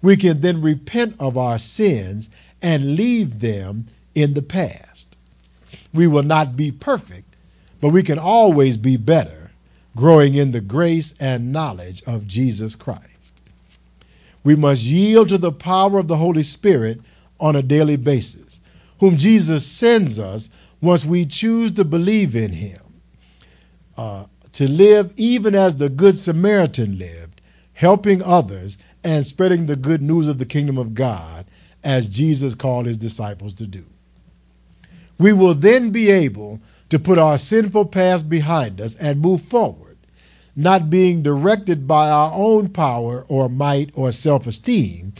we 0.01 0.17
can 0.17 0.41
then 0.41 0.61
repent 0.61 1.15
of 1.19 1.38
our 1.38 1.57
sins 1.57 2.30
and 2.61 2.95
leave 2.95 3.39
them 3.39 3.86
in 4.13 4.34
the 4.34 4.41
past. 4.41 5.17
We 5.93 6.07
will 6.07 6.24
not 6.24 6.55
be 6.55 6.72
perfect, 6.72 7.36
but 7.80 7.89
we 7.89 8.03
can 8.03 8.19
always 8.19 8.78
be 8.78 8.97
better, 8.97 9.51
growing 9.95 10.36
in 10.36 10.51
the 10.51 10.61
grace 10.61 11.15
and 11.19 11.51
knowledge 11.51 12.03
of 12.03 12.28
Jesus 12.28 12.76
Christ. 12.76 13.41
We 14.43 14.55
must 14.55 14.84
yield 14.84 15.30
to 15.30 15.38
the 15.38 15.51
power 15.51 15.99
of 15.99 16.07
the 16.07 16.17
Holy 16.17 16.43
Spirit 16.43 16.99
on 17.39 17.55
a 17.55 17.61
daily 17.61 17.95
basis, 17.95 18.59
whom 18.99 19.17
Jesus 19.17 19.65
sends 19.65 20.19
us 20.19 20.49
once 20.82 21.05
we 21.05 21.25
choose 21.25 21.71
to 21.73 21.86
believe 21.86 22.36
in 22.36 22.51
him. 22.51 22.82
Uh, 23.97 24.25
to 24.53 24.69
live 24.69 25.13
even 25.15 25.55
as 25.55 25.77
the 25.77 25.89
Good 25.89 26.15
Samaritan 26.15 26.97
lived, 26.97 27.41
helping 27.73 28.21
others 28.21 28.77
and 29.03 29.25
spreading 29.25 29.65
the 29.65 29.75
good 29.75 30.01
news 30.01 30.27
of 30.27 30.38
the 30.38 30.45
kingdom 30.45 30.77
of 30.77 30.93
God 30.93 31.45
as 31.84 32.09
Jesus 32.09 32.55
called 32.55 32.86
his 32.86 32.97
disciples 32.97 33.53
to 33.55 33.67
do. 33.67 33.86
We 35.17 35.34
will 35.34 35.53
then 35.53 35.91
be 35.91 36.09
able 36.09 36.59
to 36.89 36.99
put 36.99 37.17
our 37.17 37.38
sinful 37.38 37.86
past 37.86 38.29
behind 38.29 38.82
us 38.82 38.95
and 38.95 39.21
move 39.21 39.41
forward, 39.41 39.97
not 40.55 40.89
being 40.89 41.23
directed 41.23 41.88
by 41.88 42.09
our 42.09 42.32
own 42.34 42.69
power 42.69 43.25
or 43.27 43.47
might 43.47 43.91
or 43.93 44.11
self 44.11 44.45
esteem, 44.47 45.13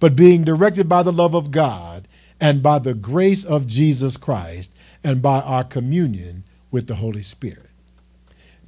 but 0.00 0.16
being 0.16 0.42
directed 0.42 0.88
by 0.88 1.02
the 1.02 1.12
love 1.12 1.34
of 1.34 1.50
God 1.50 2.08
and 2.40 2.62
by 2.62 2.78
the 2.78 2.94
grace 2.94 3.44
of 3.44 3.66
Jesus 3.66 4.16
Christ 4.16 4.72
and 5.04 5.22
by 5.22 5.40
our 5.40 5.64
communion 5.64 6.44
with 6.70 6.86
the 6.86 6.96
Holy 6.96 7.22
Spirit. 7.22 7.68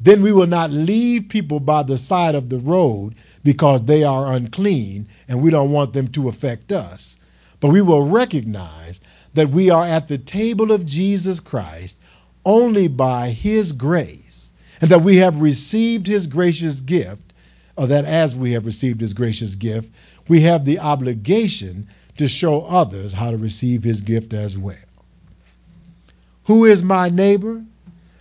Then 0.00 0.22
we 0.22 0.32
will 0.32 0.46
not 0.46 0.70
leave 0.70 1.28
people 1.28 1.60
by 1.60 1.82
the 1.82 1.96
side 1.96 2.34
of 2.34 2.50
the 2.50 2.58
road 2.58 3.14
because 3.42 3.86
they 3.86 4.04
are 4.04 4.32
unclean 4.32 5.06
and 5.28 5.42
we 5.42 5.50
don't 5.50 5.72
want 5.72 5.92
them 5.92 6.08
to 6.08 6.28
affect 6.28 6.72
us. 6.72 7.18
But 7.60 7.70
we 7.70 7.80
will 7.80 8.06
recognize 8.06 9.00
that 9.34 9.48
we 9.48 9.70
are 9.70 9.84
at 9.84 10.08
the 10.08 10.18
table 10.18 10.72
of 10.72 10.84
Jesus 10.84 11.40
Christ 11.40 11.98
only 12.44 12.88
by 12.88 13.30
his 13.30 13.72
grace 13.72 14.52
and 14.80 14.90
that 14.90 15.02
we 15.02 15.16
have 15.16 15.40
received 15.40 16.06
his 16.06 16.26
gracious 16.26 16.80
gift, 16.80 17.32
or 17.76 17.86
that 17.86 18.04
as 18.04 18.36
we 18.36 18.52
have 18.52 18.66
received 18.66 19.00
his 19.00 19.14
gracious 19.14 19.54
gift, 19.54 19.90
we 20.28 20.40
have 20.42 20.64
the 20.64 20.78
obligation 20.78 21.88
to 22.18 22.28
show 22.28 22.62
others 22.62 23.14
how 23.14 23.30
to 23.30 23.36
receive 23.38 23.84
his 23.84 24.02
gift 24.02 24.32
as 24.34 24.58
well. 24.58 24.76
Who 26.46 26.64
is 26.64 26.82
my 26.82 27.08
neighbor? 27.08 27.64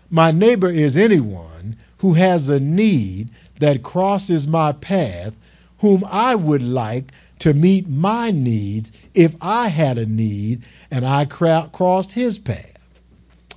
My 0.10 0.32
neighbor 0.32 0.70
is 0.70 0.98
anyone 0.98 1.76
who 1.98 2.14
has 2.14 2.50
a 2.50 2.60
need 2.60 3.30
that 3.60 3.84
crosses 3.84 4.48
my 4.48 4.72
path, 4.72 5.34
whom 5.80 6.04
I 6.10 6.36
would 6.36 6.62
like 6.62 7.12
to 7.40 7.54
meet 7.54 7.90
my 7.90 8.32
needs 8.32 8.92
if 9.14 9.36
I 9.42 9.68
had 9.68 9.98
a 9.98 10.06
need 10.06 10.64
and 10.90 11.06
I 11.06 11.26
crossed 11.26 12.14
his 12.14 12.40
path. 12.40 12.78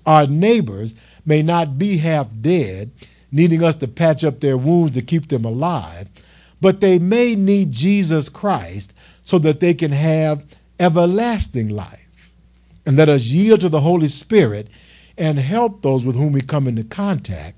Our 0.05 0.27
neighbors 0.27 0.95
may 1.25 1.43
not 1.43 1.79
be 1.79 1.99
half 1.99 2.29
dead, 2.41 2.91
needing 3.31 3.63
us 3.63 3.75
to 3.77 3.89
patch 3.89 4.25
up 4.25 4.41
their 4.41 4.57
wounds 4.57 4.95
to 4.95 5.03
keep 5.03 5.29
them 5.29 5.45
alive, 5.45 6.09
but 6.61 6.81
they 6.81 6.99
may 6.99 7.35
need 7.35 7.71
Jesus 7.71 8.29
Christ 8.29 8.93
so 9.23 9.39
that 9.41 9.61
they 9.61 9.75
can 9.75 9.93
have 9.93 10.47
everlasting 10.81 11.69
life. 11.69 12.06
And 12.87 12.97
let 12.97 13.09
us 13.09 13.25
yield 13.25 13.61
to 13.61 13.69
the 13.69 13.81
Holy 13.81 14.09
Spirit 14.09 14.69
and 15.19 15.39
help 15.39 15.83
those 15.83 16.05
with 16.05 16.15
whom 16.15 16.33
we 16.33 16.41
come 16.41 16.69
into 16.69 16.85
contact 16.85 17.57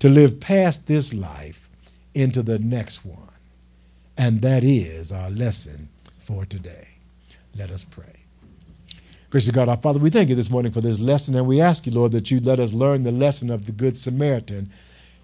to 0.00 0.08
live 0.08 0.40
past 0.40 0.86
this 0.88 1.14
life 1.14 1.68
into 2.12 2.42
the 2.42 2.58
next 2.58 3.04
one. 3.04 3.20
And 4.18 4.42
that 4.42 4.64
is 4.64 5.12
our 5.12 5.30
lesson 5.30 5.88
for 6.18 6.44
today. 6.44 6.88
Let 7.56 7.70
us 7.70 7.84
pray. 7.84 8.24
Gracious 9.30 9.52
God, 9.52 9.68
our 9.68 9.76
Father, 9.76 9.98
we 9.98 10.10
thank 10.10 10.28
you 10.28 10.34
this 10.34 10.50
morning 10.50 10.70
for 10.70 10.80
this 10.80 11.00
lesson, 11.00 11.34
and 11.34 11.46
we 11.46 11.60
ask 11.60 11.86
you, 11.86 11.92
Lord, 11.92 12.12
that 12.12 12.30
you 12.30 12.38
let 12.40 12.60
us 12.60 12.72
learn 12.72 13.02
the 13.02 13.10
lesson 13.10 13.50
of 13.50 13.66
the 13.66 13.72
Good 13.72 13.96
Samaritan. 13.96 14.70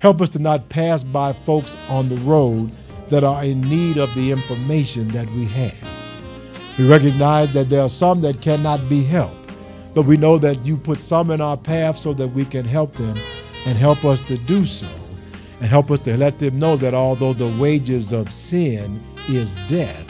Help 0.01 0.21
us 0.21 0.29
to 0.31 0.39
not 0.39 0.69
pass 0.69 1.05
by 1.05 1.33
folks 1.33 1.77
on 1.89 2.09
the 2.09 2.17
road 2.17 2.73
that 3.09 3.23
are 3.23 3.45
in 3.45 3.61
need 3.61 3.99
of 3.99 4.13
the 4.15 4.33
information 4.33 5.07
that 5.09 5.31
we 5.31 5.45
have. 5.47 5.89
We 6.79 6.89
recognize 6.89 7.53
that 7.53 7.69
there 7.69 7.83
are 7.83 7.89
some 7.89 8.21
that 8.23 8.43
cannot 8.43 8.89
be 8.89 9.05
helped. 9.05 9.40
But 9.95 10.03
we 10.03 10.17
know 10.17 10.39
that 10.39 10.65
you 10.65 10.77
put 10.77 11.01
some 11.01 11.31
in 11.31 11.41
our 11.41 11.57
path 11.57 11.97
so 11.97 12.13
that 12.15 12.29
we 12.29 12.45
can 12.45 12.65
help 12.65 12.93
them 12.95 13.17
and 13.67 13.77
help 13.77 14.05
us 14.05 14.21
to 14.23 14.39
do 14.39 14.65
so. 14.65 14.89
And 15.61 15.69
help 15.69 15.91
us 15.91 15.99
to 16.01 16.17
let 16.17 16.39
them 16.39 16.59
know 16.59 16.77
that 16.77 16.95
although 16.95 17.35
the 17.35 17.55
wages 17.61 18.13
of 18.13 18.33
sin 18.33 18.99
is 19.29 19.55
death, 19.69 20.07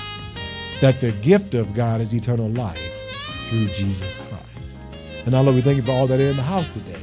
that 0.81 1.01
the 1.01 1.13
gift 1.13 1.55
of 1.55 1.75
God 1.75 2.01
is 2.01 2.15
eternal 2.15 2.49
life 2.51 3.01
through 3.49 3.67
Jesus 3.67 4.19
Christ. 4.19 4.79
And 5.25 5.33
now, 5.33 5.43
Lord, 5.43 5.57
we 5.57 5.63
thank 5.63 5.77
you 5.77 5.83
for 5.83 5.93
all 5.93 6.07
that 6.07 6.21
are 6.21 6.31
in 6.31 6.37
the 6.37 6.43
house 6.43 6.69
today. 6.69 6.95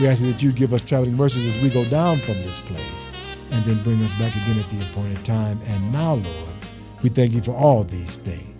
We 0.00 0.08
ask 0.08 0.22
that 0.22 0.42
you 0.42 0.52
give 0.52 0.74
us 0.74 0.82
traveling 0.82 1.16
mercies 1.16 1.54
as 1.54 1.62
we 1.62 1.70
go 1.70 1.84
down 1.84 2.18
from 2.18 2.34
this 2.42 2.58
place 2.60 3.08
and 3.50 3.64
then 3.64 3.82
bring 3.82 4.02
us 4.02 4.18
back 4.18 4.34
again 4.36 4.58
at 4.58 4.68
the 4.68 4.84
appointed 4.90 5.24
time. 5.24 5.58
And 5.66 5.92
now, 5.92 6.14
Lord, 6.14 6.48
we 7.02 7.08
thank 7.08 7.32
you 7.32 7.42
for 7.42 7.52
all 7.52 7.84
these 7.84 8.16
things. 8.18 8.52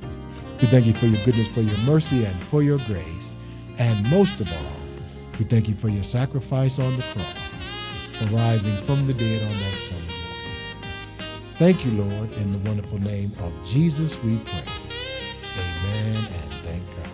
We 0.62 0.68
thank 0.68 0.86
you 0.86 0.94
for 0.94 1.07
your 1.07 1.22
goodness, 1.24 1.48
for 1.48 1.61
your 1.61 1.76
mercy, 1.78 2.24
and 2.24 2.42
for 2.44 2.62
your 2.62 2.78
grace. 2.86 3.36
And 3.79 4.11
most 4.11 4.41
of 4.41 4.51
all, 4.53 4.72
we 5.39 5.45
thank 5.45 5.68
you 5.68 5.74
for 5.74 5.89
your 5.89 6.03
sacrifice 6.03 6.79
on 6.79 6.97
the 6.97 7.03
cross, 7.03 7.35
for 8.18 8.27
rising 8.35 8.77
from 8.85 9.07
the 9.07 9.14
dead 9.14 9.43
on 9.43 9.53
that 9.53 9.79
Sunday 9.79 10.03
morning. 10.03 10.12
Thank 11.57 11.85
you, 11.85 11.93
Lord, 11.93 12.33
in 12.33 12.53
the 12.53 12.59
wonderful 12.68 12.99
name 12.99 13.31
of 13.41 13.53
Jesus 13.64 14.20
we 14.22 14.39
pray. 14.39 14.64
Amen 15.59 16.16
and 16.16 16.53
thank 16.64 16.83
God. 16.97 17.09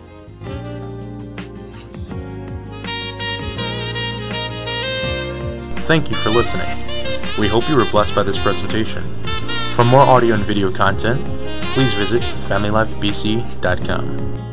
Thank 5.87 6.09
you 6.09 6.15
for 6.15 6.29
listening. 6.29 6.67
We 7.39 7.47
hope 7.47 7.67
you 7.67 7.75
were 7.75 7.89
blessed 7.91 8.15
by 8.15 8.23
this 8.23 8.41
presentation. 8.41 9.03
For 9.75 9.83
more 9.83 10.01
audio 10.01 10.35
and 10.35 10.45
video 10.45 10.71
content, 10.71 11.25
please 11.73 11.93
visit 11.93 12.21
FamilyLifeBC.com. 12.47 14.52